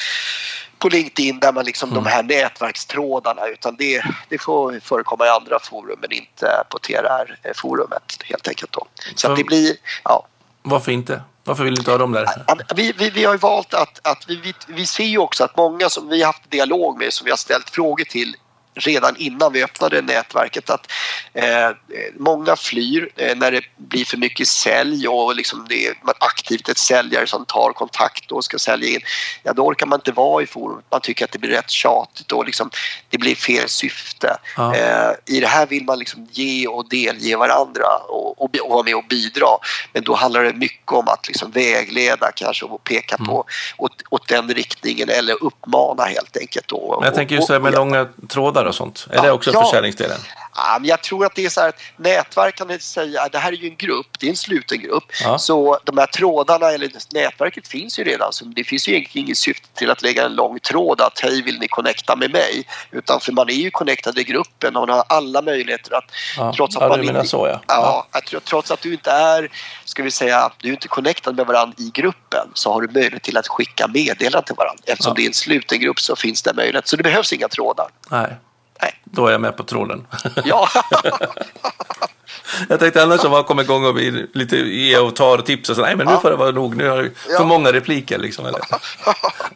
[0.80, 2.04] på LinkedIn där man liksom mm.
[2.04, 8.18] de här nätverkstrådarna utan det, det får förekomma i andra forum men inte på TRR-forumet
[8.24, 8.72] helt enkelt.
[8.72, 8.88] Då.
[9.16, 10.28] Så För, det blir, ja.
[10.62, 11.22] Varför inte?
[11.44, 12.28] Varför vill ni inte ha dem där?
[12.76, 15.58] Vi, vi, vi har ju valt att, att vi, vi, vi ser ju också att
[15.58, 18.36] många som vi har haft dialog med som vi har ställt frågor till
[18.80, 20.92] redan innan vi öppnade nätverket att
[21.34, 21.70] eh,
[22.18, 26.78] många flyr eh, när det blir för mycket sälj och liksom det är aktivt ett
[26.78, 29.02] säljare som tar kontakt och ska sälja in.
[29.44, 30.86] Ja, då orkar man inte vara i forumet.
[30.92, 32.70] Man tycker att det blir rätt tjatigt och liksom,
[33.10, 34.38] det blir fel syfte.
[34.58, 34.76] Ja.
[34.76, 38.84] Eh, I det här vill man liksom ge och delge varandra och, och, och vara
[38.84, 39.48] med och bidra.
[39.94, 43.28] Men då handlar det mycket om att liksom vägleda kanske och peka mm.
[43.28, 43.46] på
[43.78, 46.68] åt, åt den riktningen eller uppmana helt enkelt.
[46.68, 46.98] Då.
[47.00, 49.08] Men jag tänker just det här med långa trådar och sånt?
[49.10, 49.64] Är ja, det också ja.
[49.64, 50.18] försäljningsdelen?
[50.56, 53.52] Ja, jag tror att det är så här att nätverk kan säga att det här
[53.52, 55.04] är ju en grupp, det är en sluten grupp.
[55.24, 55.38] Ja.
[55.40, 58.34] Så de här trådarna eller nätverket finns ju redan.
[58.34, 61.42] Så det finns ju egentligen inget syfte till att lägga en lång tråd att hej
[61.42, 62.68] vill ni connecta med mig?
[62.92, 66.54] Utan för man är ju connectad i gruppen och man har alla möjligheter att ja.
[66.56, 67.62] trots att ja, man inte, så, ja.
[67.68, 69.50] Ja, att, trots att du inte är,
[69.86, 73.24] ska vi säga, du är inte connectad med varandra i gruppen så har du möjlighet
[73.24, 74.84] till att skicka meddelanden till varandra.
[74.86, 76.88] Eftersom det är en sluten grupp så finns det möjlighet.
[76.88, 77.88] Så det behövs inga trådar.
[78.10, 78.36] Nej.
[78.82, 79.02] Nej.
[79.04, 80.08] Då är jag med på tråden.
[80.46, 80.68] Ja.
[82.70, 85.70] jag tänkte annars om man kommer igång och blir lite ge och tar och tips
[85.70, 85.82] och så.
[85.82, 86.76] Nej, men nu får det vara nog.
[86.76, 87.44] Nu har jag för ja.
[87.44, 88.46] många repliker liksom.
[88.46, 88.62] Eller?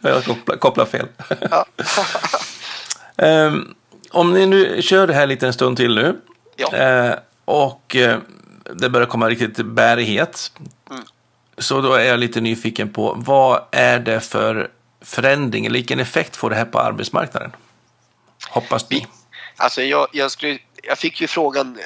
[0.00, 1.06] jag kopplar, kopplar fel.
[3.16, 3.74] um,
[4.10, 6.16] om ni nu kör det här lite en stund till nu.
[6.56, 7.06] Ja.
[7.08, 8.16] Uh, och uh,
[8.72, 10.52] det börjar komma riktigt bärighet.
[10.90, 11.02] Mm.
[11.58, 16.36] Så då är jag lite nyfiken på vad är det för förändring eller vilken effekt
[16.36, 17.52] får det här på arbetsmarknaden?
[18.54, 19.06] Hoppas ni.
[19.56, 21.78] Alltså jag, jag, skulle, jag fick ju frågan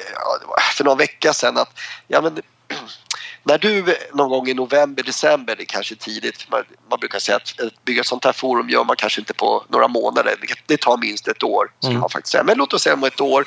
[0.77, 1.79] för någon vecka sedan att
[2.09, 2.43] ja, men,
[3.43, 7.37] när du någon gång i november, december, det är kanske tidigt, man, man brukar säga
[7.37, 10.77] att, att bygga ett sånt här forum gör man kanske inte på några månader, det
[10.77, 11.71] tar minst ett år.
[11.79, 12.01] Skulle mm.
[12.01, 12.45] man faktiskt säga.
[12.45, 13.47] Men låt oss säga om ett år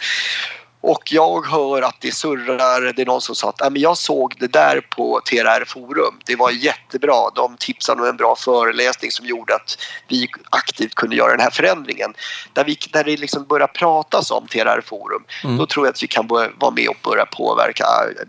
[0.82, 4.48] och jag hör att det surrar, det är någon som sa att jag såg det
[4.48, 6.20] där på TRR Forum.
[6.26, 7.30] Det var jättebra.
[7.36, 11.50] De tipsade om en bra föreläsning som gjorde att vi aktivt kunde göra den här
[11.50, 12.14] förändringen.
[12.54, 15.58] Där, vi, där det liksom börjar pratas om TRR Forum, mm.
[15.58, 17.86] då tror jag att vi kan börja, vara med och börja påverka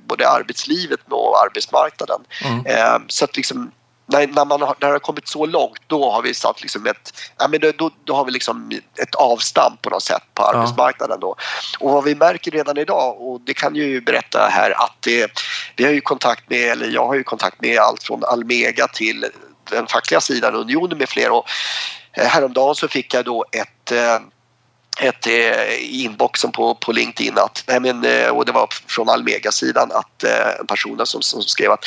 [0.09, 2.21] både arbetslivet och arbetsmarknaden.
[2.45, 2.67] Mm.
[2.67, 3.71] Eh, så att liksom,
[4.07, 6.87] när, när, man har, när det har kommit så långt då har vi satt liksom
[6.87, 11.21] ett, ja, men då, då har vi liksom ett avstamp på något sätt på arbetsmarknaden.
[11.21, 11.37] Då.
[11.79, 15.33] Och vad vi märker redan idag, och det kan jag ju berätta här att det,
[15.77, 19.27] vi har ju kontakt med, eller jag har ju kontakt med allt från Almega till
[19.71, 21.33] den fackliga sidan, Unionen med flera.
[21.33, 21.47] Och
[22.13, 24.19] eh, häromdagen så fick jag då ett eh,
[25.01, 27.97] ett eh, inboxen på, på LinkedIn att, nej men,
[28.31, 30.25] och det var från Almega-sidan att
[30.61, 31.85] en person som, som skrev att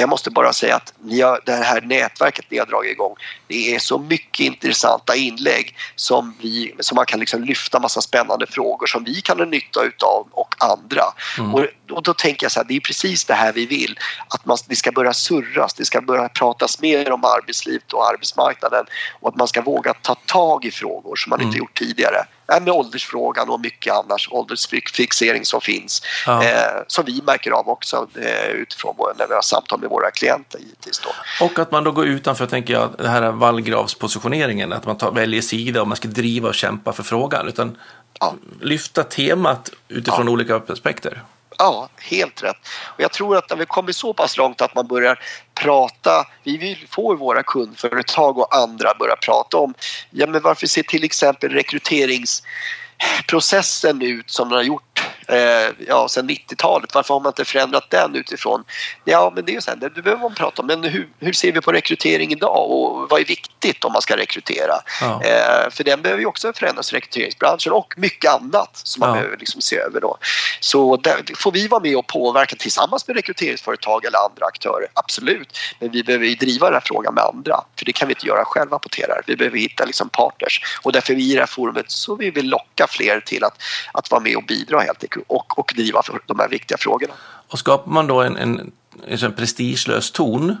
[0.00, 3.14] jag måste bara säga att ni har, det här nätverket ni har dragit igång,
[3.46, 8.46] det är så mycket intressanta inlägg som, vi, som man kan liksom lyfta massa spännande
[8.46, 11.02] frågor som vi kan ha nytta utav och andra.
[11.38, 11.54] Mm.
[11.54, 14.46] Och, och, då tänker jag så här, det är precis det här vi vill, att
[14.46, 18.86] man, det ska börja surras, det ska börja pratas mer om arbetslivet och arbetsmarknaden
[19.20, 21.48] och att man ska våga ta tag i frågor som man mm.
[21.48, 26.44] inte gjort tidigare med åldersfrågan och mycket annars, åldersfixering som finns, ja.
[26.44, 30.10] eh, som vi märker av också eh, utifrån vår, när vi har samtal med våra
[30.10, 31.00] klienter givetvis.
[31.00, 31.10] Då.
[31.44, 35.42] Och att man då går utanför, tänker jag, det här vallgravspositioneringen, att man tar, väljer
[35.42, 37.78] sida och man ska driva och kämpa för frågan, utan
[38.20, 38.34] ja.
[38.60, 40.32] lyfta temat utifrån ja.
[40.32, 41.22] olika aspekter.
[41.58, 42.56] Ja, helt rätt.
[42.84, 45.18] Och jag tror att när vi kommer så pass långt att man börjar
[45.54, 49.74] prata, vi vill få våra kundföretag och andra börja prata om,
[50.10, 54.93] ja men varför ser till exempel rekryteringsprocessen ut som den har gjort
[55.28, 56.94] eh, ja, sedan 90-talet.
[56.94, 58.64] Varför har man inte förändrat den utifrån?
[59.04, 60.66] Ja, men det är ju så här, det behöver man prata om.
[60.66, 64.16] Men hur, hur ser vi på rekrytering idag och vad är viktigt om man ska
[64.16, 64.74] rekrytera?
[65.00, 65.22] Ja.
[65.22, 69.14] Eh, för den behöver ju också förändras, rekryteringsbranschen och mycket annat som man ja.
[69.14, 70.18] behöver liksom se över då.
[70.60, 75.58] Så där får vi vara med och påverka tillsammans med rekryteringsföretag eller andra aktörer, absolut.
[75.80, 78.26] Men vi behöver ju driva den här frågan med andra, för det kan vi inte
[78.26, 79.22] göra själva på TRR.
[79.26, 82.86] Vi behöver hitta liksom partners och därför i det här forumet så vill vi locka
[82.90, 86.38] fler till att, att vara med och bidra helt enkelt och, och driva för de
[86.38, 87.14] här viktiga frågorna.
[87.48, 88.72] Och skapar man då en, en,
[89.06, 90.56] en prestigelös ton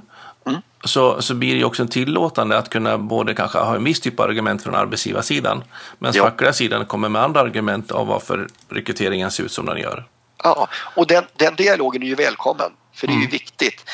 [0.46, 0.60] mm.
[0.84, 4.00] så, så blir det ju också en tillåtande att kunna både kanske ha en viss
[4.00, 5.64] typ av argument från arbetsgivarsidan
[5.98, 10.04] medan fackliga sidan kommer med andra argument av varför rekryteringen ser ut som den gör.
[10.42, 13.30] Ja, och den, den dialogen är ju välkommen för det är ju mm.
[13.30, 13.90] viktigt.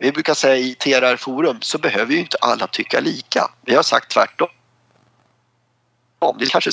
[0.00, 3.50] Vi brukar säga i TRR Forum så behöver ju inte alla tycka lika.
[3.62, 4.48] Vi har sagt tvärtom.
[6.38, 6.70] Det kanske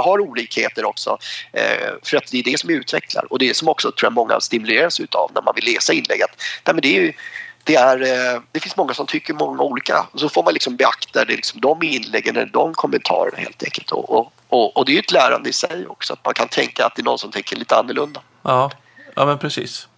[0.00, 1.18] har olikheter också.
[1.52, 4.12] Eh, för att det är det som utvecklar och det är som också tror jag
[4.12, 6.30] många stimuleras utav när man vill läsa inlägget.
[6.64, 7.16] Nej, men det, är
[7.64, 10.76] det, är, eh, det finns många som tycker många olika och så får man liksom
[10.76, 13.90] beakta det, liksom, de inläggen eller de kommentarerna helt enkelt.
[13.90, 16.86] Och, och, och, och det är ett lärande i sig också att man kan tänka
[16.86, 18.20] att det är någon som tänker lite annorlunda.
[18.42, 18.70] Ja,
[19.14, 19.88] ja men precis.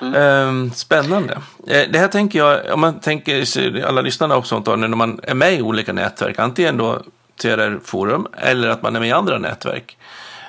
[0.00, 0.14] Mm.
[0.14, 1.38] Ehm, spännande.
[1.66, 5.54] Eh, det här tänker jag, om man tänker alla lyssnarna också, när man är med
[5.54, 7.02] i olika nätverk, antingen då
[7.38, 9.96] TRR-forum eller att man är med i andra nätverk.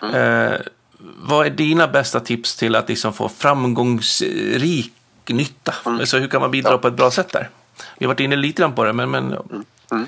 [0.01, 0.15] Mm.
[0.15, 0.59] Eh,
[0.99, 4.93] vad är dina bästa tips till att liksom få framgångsrik
[5.27, 5.75] nytta?
[5.85, 5.99] Mm.
[5.99, 6.77] Alltså, hur kan man bidra ja.
[6.77, 7.49] på ett bra sätt där?
[7.97, 9.11] Vi har varit inne lite grann på det, men...
[9.11, 9.25] men...
[9.25, 9.65] Mm.
[9.91, 10.07] mm.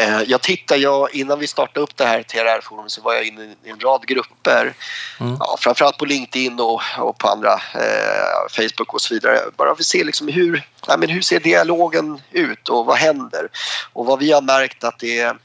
[0.00, 3.42] Eh, jag tittade, jag, innan vi startade upp det här TRR-forumet så var jag inne
[3.64, 4.74] i en rad grupper.
[5.20, 5.36] Mm.
[5.40, 9.40] Ja, framförallt på LinkedIn och, och på andra, eh, Facebook och så vidare.
[9.56, 13.48] Bara för att se liksom hur, ja, men hur ser dialogen ut och vad händer?
[13.92, 15.36] Och vad vi har märkt att det är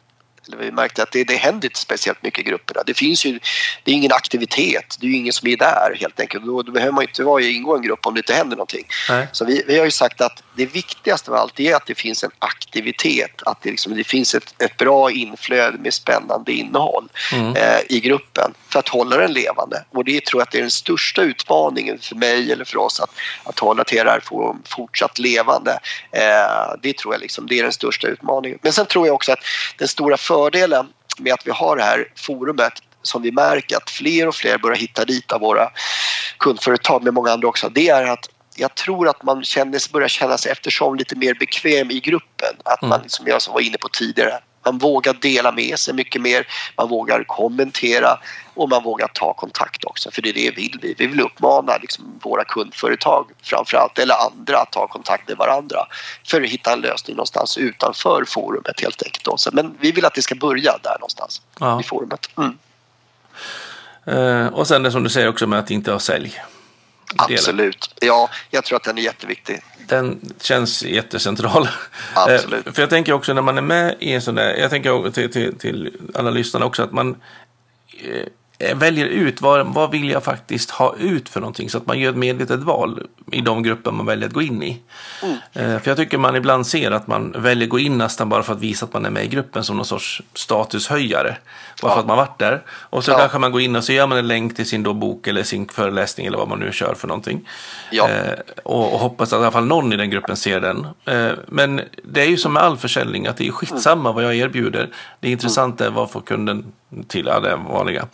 [0.60, 2.82] vi märkte att det, det händer inte speciellt mycket i grupperna.
[2.86, 3.39] Det finns ju,
[3.84, 6.45] det är ingen aktivitet, det är ju ingen som är där helt enkelt.
[6.45, 8.88] Då, då behöver man inte vara ingå i en grupp om det inte händer någonting.
[9.10, 9.27] Nej.
[9.32, 12.23] Så vi, vi har ju sagt att det viktigaste av allt är att det finns
[12.23, 17.56] en aktivitet, att det, liksom, det finns ett, ett bra inflöde med spännande innehåll mm.
[17.56, 19.84] eh, i gruppen för att hålla den levande.
[19.89, 22.99] Och det tror jag att det är den största utmaningen för mig eller för oss
[22.99, 23.10] att,
[23.43, 24.23] att hålla TRR
[24.75, 25.79] fortsatt levande.
[26.12, 28.60] Eh, det tror jag liksom, det är den största utmaningen.
[28.62, 29.43] Men sen tror jag också att
[29.77, 34.28] den stora fördelen med att vi har det här forumet som vi märker att fler
[34.28, 35.69] och fler börjar hitta dit av våra
[36.38, 40.38] kundföretag med många andra också, det är att jag tror att man känner, börjar känna
[40.38, 42.56] sig eftersom lite mer bekväm i gruppen.
[42.65, 43.10] Att man, mm.
[43.10, 47.24] som jag var inne på tidigare, man vågar dela med sig mycket mer, man vågar
[47.24, 48.19] kommentera
[48.54, 50.80] och man vågar ta kontakt också för det är det vi vill.
[50.82, 55.88] Vi, vi vill uppmana liksom våra kundföretag framförallt eller andra att ta kontakt med varandra
[56.28, 59.28] för att hitta en lösning någonstans utanför forumet helt enkelt.
[59.28, 59.50] Också.
[59.54, 61.80] Men vi vill att det ska börja där någonstans ja.
[61.80, 62.30] i forumet.
[62.38, 62.58] Mm.
[64.08, 66.42] Uh, och sen det som du säger också med att inte ha sälj.
[67.16, 67.94] Absolut.
[68.02, 69.62] Ja, jag tror att den är jätteviktig.
[69.88, 71.70] Den känns jättecentral.
[72.13, 72.76] Absolut.
[72.76, 75.32] För jag tänker också när man är med i en sån där, jag tänker till,
[75.32, 77.22] till, till alla lyssnare också att man
[78.04, 78.28] eh, Eh,
[78.60, 82.10] väljer ut vad, vad vill jag faktiskt ha ut för någonting så att man gör
[82.10, 84.82] ett medvetet val i de grupper man väljer att gå in i.
[85.24, 85.38] Mm.
[85.54, 88.44] Eh, för jag tycker man ibland ser att man väljer att gå in nästan bara
[88.44, 91.38] för att visa att man är med i gruppen som någon sorts statushöjare.
[91.84, 91.96] Bara ja.
[91.96, 92.63] för att man varit där.
[92.69, 93.17] Och så ja.
[93.17, 95.43] kanske man går in och så gör man en länk till sin då bok eller
[95.43, 97.50] sin föreläsning eller vad man nu kör för någonting.
[97.91, 98.10] Ja.
[98.10, 100.88] Eh, och, och, hoppas att i alla fall någon i den gruppen ser den.
[101.06, 104.15] Eh, men det är ju som med all försäljning att det är skitsamma mm.
[104.15, 104.89] vad jag erbjuder.
[105.19, 106.65] Det intressanta är vad får kunden
[107.08, 108.08] till, ja det vanliga.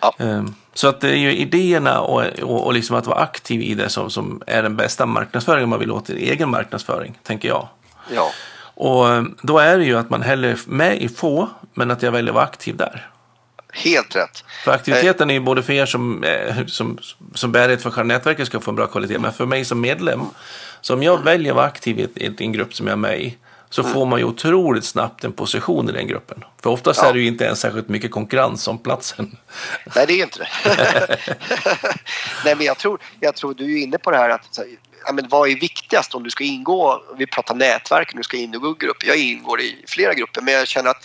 [0.00, 0.14] Ja.
[0.18, 3.74] Ehm, så att det är ju idéerna och, och, och liksom att vara aktiv i
[3.74, 7.68] det som, som är den bästa marknadsföringen man vill åt, egen marknadsföring, tänker jag.
[8.14, 8.30] Ja.
[8.80, 12.12] Och ehm, då är det ju att man hellre med i få, men att jag
[12.12, 13.10] väljer att vara aktiv där.
[13.72, 14.44] Helt rätt.
[14.64, 16.98] För aktiviteten är ju både för er som, eh, som,
[17.34, 20.20] som bärighet för själva nätverket ska få en bra kvalitet, men för mig som medlem.
[20.80, 23.20] Så om jag väljer att vara aktiv i, i en grupp som jag är med
[23.20, 23.36] i,
[23.70, 23.94] så mm.
[23.94, 26.44] får man ju otroligt snabbt en position i den gruppen.
[26.62, 27.08] För oftast ja.
[27.08, 29.36] är det ju inte ens särskilt mycket konkurrens om platsen.
[29.96, 30.48] Nej, det är inte det.
[32.44, 34.58] Nej, men jag tror, jag tror du är inne på det här att
[35.08, 38.70] ja, men vad är viktigast om du ska ingå, vi pratar nätverk, du ska ingå
[38.70, 39.06] i grupper.
[39.06, 41.04] Jag ingår i flera grupper men jag känner att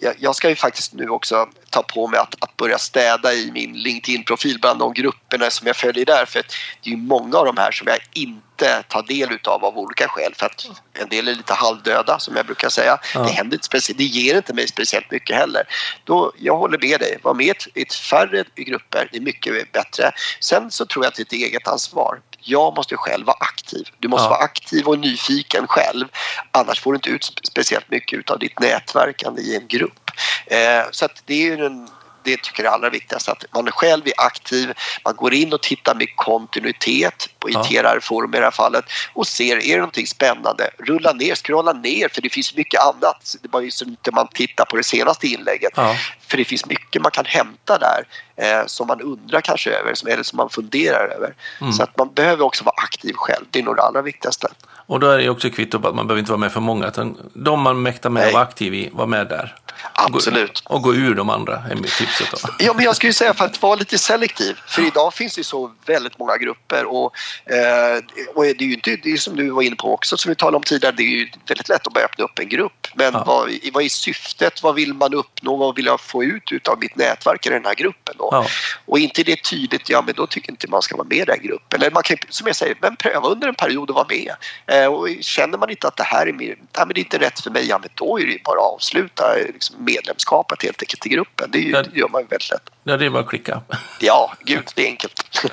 [0.00, 3.50] jag, jag ska ju faktiskt nu också ta på mig att, att börja städa i
[3.52, 6.24] min LinkedIn-profil bland de grupperna som jag följer där.
[6.24, 6.42] För
[6.82, 10.08] det är ju många av de här som jag inte tar del utav av olika
[10.08, 10.34] skäl.
[10.36, 12.98] För att en del är lite halvdöda som jag brukar säga.
[13.14, 13.20] Ja.
[13.20, 15.62] Det, händer inte speciellt, det ger inte mig speciellt mycket heller.
[16.04, 20.12] Då, jag håller med dig, var med i ett färre grupper, det är mycket bättre.
[20.40, 22.20] Sen så tror jag att det är ett eget ansvar.
[22.48, 23.88] Jag måste själv vara aktiv.
[23.98, 24.30] Du måste ja.
[24.30, 26.08] vara aktiv och nyfiken själv.
[26.50, 30.10] Annars får du inte ut speciellt mycket av ditt nätverkande i en grupp.
[30.46, 31.88] Eh, så det är en
[32.22, 33.28] det tycker jag är allra viktigast.
[33.28, 34.72] Att man själv är aktiv,
[35.04, 39.56] man går in och tittar med kontinuitet på ITR-forum i det här fallet och ser,
[39.56, 40.70] är det någonting spännande?
[40.78, 43.36] Rulla ner, scrolla ner för det finns mycket annat.
[43.42, 45.72] Det var ju så inte man tittar på det senaste inlägget.
[45.76, 45.96] Ja.
[46.28, 48.06] För det finns mycket man kan hämta där
[48.36, 51.34] eh, som man undrar kanske över eller som man funderar över.
[51.60, 51.72] Mm.
[51.72, 53.44] Så att man behöver också vara aktiv själv.
[53.50, 54.48] Det är nog det allra viktigaste.
[54.88, 56.88] Och då är det också kvitto på att man behöver inte vara med för många.
[56.88, 59.54] Utan de man mäktar med att vara aktiv i, var med där.
[59.92, 60.62] Absolut.
[60.64, 61.74] Och gå, och gå ur de andra är
[62.08, 62.48] tipset då.
[62.58, 64.58] Ja, men jag skulle säga för att vara lite selektiv.
[64.66, 67.12] För idag finns det så väldigt många grupper och,
[67.44, 68.02] eh,
[68.34, 70.36] och det är ju inte, det är som du var inne på också, som vi
[70.36, 72.88] talade om tidigare, det är ju väldigt lätt att börja öppna upp en grupp.
[72.94, 73.24] Men ja.
[73.26, 74.62] vad, vad är syftet?
[74.62, 75.56] Vad vill man uppnå?
[75.56, 78.14] Vad vill jag få ut av mitt nätverk i den här gruppen?
[78.18, 78.28] Då?
[78.32, 78.46] Ja.
[78.86, 81.42] Och inte det tydligt, ja men då tycker inte man ska vara med i den
[81.42, 81.80] gruppen.
[81.80, 84.34] Eller man kan, som jag säger, men pröva under en period att vara med.
[84.66, 87.18] Eh, och känner man inte att det här är, mer, nej, men det är inte
[87.18, 90.82] rätt för mig, ja men då är det ju bara att avsluta liksom, medlemskapet helt
[90.82, 91.50] enkelt i gruppen.
[91.50, 91.82] Det, är ju, ja.
[91.98, 92.70] Det gör man ju väldigt lätt.
[92.84, 93.60] Ja, det är bara att klicka.
[94.00, 95.42] Ja, gud, det är enkelt.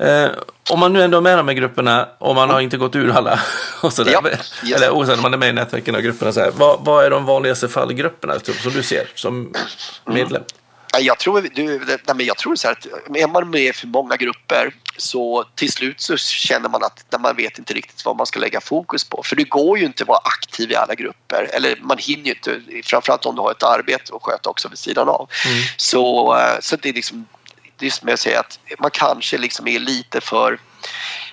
[0.00, 0.30] Eh,
[0.70, 3.10] om man nu ändå är med de här grupperna och man har inte gått ur
[3.10, 3.40] alla,
[3.82, 4.62] och sådär, ja, yes.
[4.76, 7.10] eller oavsett om man är med i nätverken och grupperna, så här, vad, vad är
[7.10, 9.54] de vanligaste fallgrupperna typ, som du ser som
[10.04, 10.42] medlem?
[10.94, 11.06] Mm.
[11.06, 13.86] Jag tror, du, nej men jag tror så här att är man med i för
[13.86, 18.26] många grupper så till slut så känner man att man vet inte riktigt vad man
[18.26, 19.22] ska lägga fokus på.
[19.22, 21.50] För det går ju inte att vara aktiv i alla grupper.
[21.52, 24.78] Eller man hinner ju inte, framförallt om du har ett arbete att sköta också vid
[24.78, 25.30] sidan av.
[25.46, 25.58] Mm.
[25.76, 27.26] Så, eh, så det är liksom,
[27.76, 30.58] det är som jag säger att man kanske liksom är lite för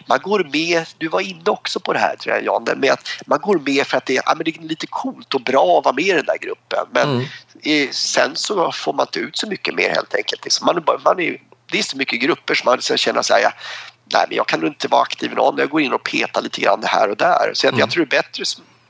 [0.07, 3.07] man går med, du var inne också på det här tror jag Jan, med att
[3.26, 5.86] man går med för att det, ja, men det är lite coolt och bra att
[5.86, 6.88] vara med i den där gruppen.
[6.91, 7.28] Men
[7.63, 7.93] mm.
[7.93, 10.43] sen så får man inte ut så mycket mer helt enkelt.
[10.43, 11.38] Liksom man, man är,
[11.72, 13.51] det är så mycket grupper som man sen känner sig ja,
[14.13, 16.61] nej men jag kan inte vara aktiv i någon, jag går in och petar lite
[16.61, 17.51] grann här och där.
[17.53, 17.80] Så mm.
[17.80, 18.43] jag tror det är bättre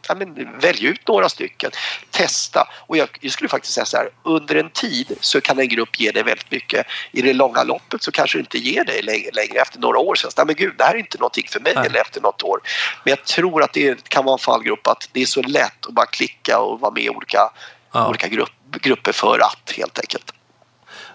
[0.07, 1.71] ja, men, välj ut några stycken,
[2.11, 2.67] testa.
[2.87, 5.99] Och jag, jag, skulle faktiskt säga så här, under en tid så kan en grupp
[5.99, 6.87] ge dig väldigt mycket.
[7.11, 10.15] I det långa loppet så kanske det inte ger dig längre, längre efter några år.
[10.15, 11.85] Så, nej men gud, det här är inte någonting för mig Nej.
[11.85, 12.59] eller efter något år.
[13.03, 15.93] Men jag tror att det kan vara en fallgrupp att det är så lätt att
[15.93, 17.49] bara klicka och vara med i olika,
[17.91, 18.09] ja.
[18.09, 18.51] olika grupp,
[18.81, 20.31] grupper för att helt enkelt.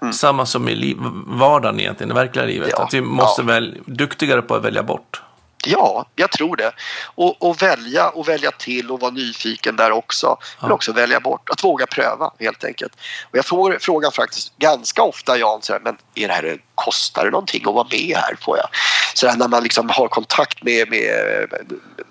[0.02, 0.12] Mm.
[0.12, 0.96] Samma som i liv,
[1.26, 2.68] vardagen egentligen, i verkliga livet.
[2.72, 2.82] Ja.
[2.82, 3.46] Att vi måste ja.
[3.46, 5.22] väl duktigare på att välja bort.
[5.64, 6.72] Ja, jag tror det.
[7.14, 10.26] Och, och, välja och välja till och vara nyfiken där också.
[10.26, 10.38] Ja.
[10.60, 11.50] Men också välja bort.
[11.50, 12.92] Att våga pröva helt enkelt.
[13.30, 17.24] Och jag får frågan faktiskt ganska ofta Jan, så här, men är det här, kostar
[17.24, 18.36] det någonting att vara med här?
[18.40, 18.68] Får jag?
[19.14, 21.10] Så här, när man liksom har kontakt med, med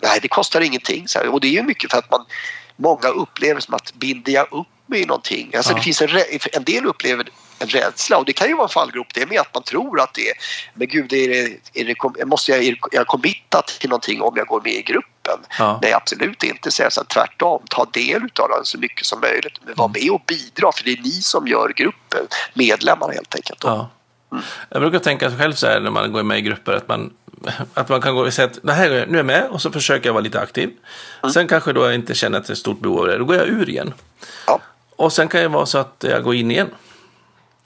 [0.02, 1.08] nej det kostar ingenting.
[1.08, 2.26] Så här, och det är ju mycket för att man
[2.76, 5.52] många upplever som att binder jag upp mig i någonting?
[5.56, 5.78] Alltså ja.
[5.78, 6.10] det finns en,
[6.54, 7.30] en del upplever
[7.60, 10.14] en rädsla och det kan ju vara en fallgrop det med att man tror att
[10.14, 10.34] det är
[10.74, 14.48] men gud är det, är det, måste jag, är jag committat till någonting om jag
[14.48, 15.40] går med i gruppen?
[15.60, 15.80] Ja.
[15.82, 19.76] Nej absolut inte, så jag tvärtom ta del av den så mycket som möjligt men
[19.76, 23.60] var med och bidra för det är ni som gör gruppen, medlemmarna helt enkelt.
[23.64, 23.90] Ja.
[24.32, 24.44] Mm.
[24.70, 27.14] Jag brukar tänka själv så här när man går med i grupper att man,
[27.74, 29.72] att man kan gå och säga att det här, nu är jag med och så
[29.72, 30.70] försöker jag vara lite aktiv.
[31.24, 31.34] Mm.
[31.34, 33.26] Sen kanske då jag inte känner att det är ett stort behov av det, då
[33.26, 33.94] går jag ur igen.
[34.48, 34.60] Ja.
[34.96, 36.70] Och sen kan det vara så att jag går in igen.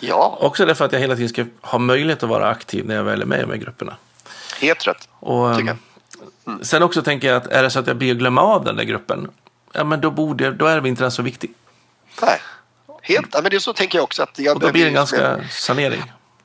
[0.07, 0.37] Ja.
[0.39, 3.21] Också därför att jag hela tiden ska ha möjlighet att vara aktiv när jag väl
[3.21, 3.95] är med i de här grupperna.
[4.61, 5.77] Helt rätt, och, tycker jag.
[6.47, 6.63] Mm.
[6.63, 8.83] Sen också tänker jag att är det så att jag blir glömma av den där
[8.83, 9.29] gruppen,
[9.71, 11.53] ja men då, borde, då är inte den så viktig.
[12.21, 12.39] Nej,
[13.01, 13.27] helt.
[13.31, 14.23] Ja, men det är så tänker jag också.
[14.23, 16.03] Att jag och då blir det en ganska sanering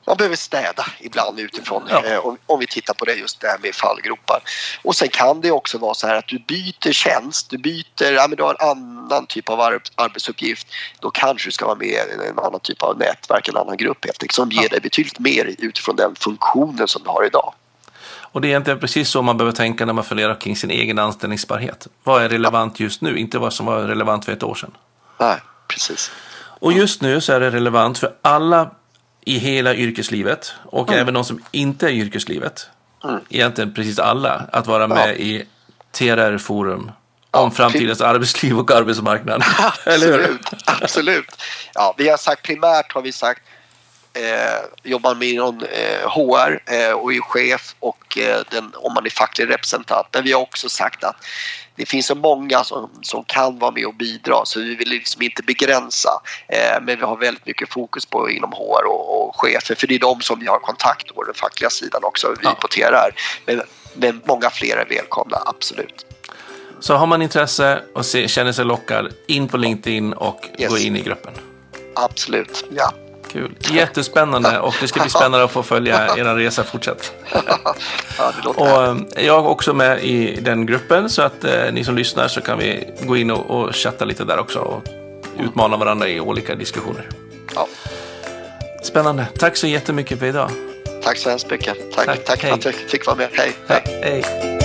[0.09, 2.05] man behöver städa ibland utifrån ja.
[2.05, 4.41] eh, om, om, vi tittar på det just det här med fallgropar.
[4.83, 8.27] Och sen kan det också vara så här att du byter tjänst, du byter, ja
[8.27, 9.61] men du har en annan typ av
[9.95, 10.67] arbetsuppgift.
[10.99, 14.05] Då kanske du ska vara med i en annan typ av nätverk, en annan grupp
[14.05, 14.69] helt enkelt som ger ja.
[14.69, 17.53] dig betydligt mer utifrån den funktionen som du har idag.
[18.31, 20.99] Och det är egentligen precis så man behöver tänka när man funderar kring sin egen
[20.99, 21.87] anställningsbarhet.
[22.03, 24.71] Vad är relevant just nu, inte vad som var relevant för ett år sedan.
[25.19, 25.37] Nej,
[25.67, 26.11] precis.
[26.61, 28.71] Och just nu så är det relevant för alla
[29.29, 31.01] i hela yrkeslivet och mm.
[31.01, 32.69] även de som inte är i yrkeslivet.
[33.03, 33.19] Mm.
[33.29, 34.45] Egentligen precis alla.
[34.51, 35.13] Att vara med ja.
[35.13, 35.45] i
[35.91, 36.91] TRR-forum
[37.31, 39.43] ja, om framtidens arbetsliv och arbetsmarknad.
[39.57, 41.41] Absolut, absolut.
[41.73, 43.41] Ja, vi har sagt primärt har vi sagt
[44.13, 49.05] eh, jobbar man inom eh, HR eh, och är chef och eh, den, om man
[49.05, 50.07] är facklig representant.
[50.11, 51.25] Men vi har också sagt att
[51.75, 55.21] det finns så många som, som kan vara med och bidra så vi vill liksom
[55.21, 56.09] inte begränsa.
[56.47, 59.95] Eh, men vi har väldigt mycket fokus på inom HR och, och chefer för det
[59.95, 62.49] är de som vi har kontakt med, den fackliga sidan också, vi ja.
[62.51, 63.11] importerar.
[63.45, 63.61] Men,
[63.93, 66.05] men många fler är välkomna, absolut.
[66.79, 70.69] Så har man intresse och se, känner sig lockad, in på LinkedIn och yes.
[70.69, 71.33] gå in i gruppen.
[71.95, 72.93] Absolut, ja.
[73.31, 73.55] Kul.
[73.71, 77.13] Jättespännande och det ska bli spännande att få följa er resa fortsatt.
[78.17, 81.95] ja, och eh, jag är också med i den gruppen så att eh, ni som
[81.95, 84.83] lyssnar så kan vi gå in och, och chatta lite där också och
[85.37, 87.09] utmana varandra i olika diskussioner.
[87.55, 87.67] Ja.
[88.83, 89.27] Spännande.
[89.37, 90.49] Tack så jättemycket för idag.
[91.03, 91.91] Tack så hemskt mycket.
[91.95, 93.29] Tack, tack, tack för att jag fick vara med.
[93.33, 93.51] Hej.
[93.67, 93.83] hej.
[94.03, 94.58] hej.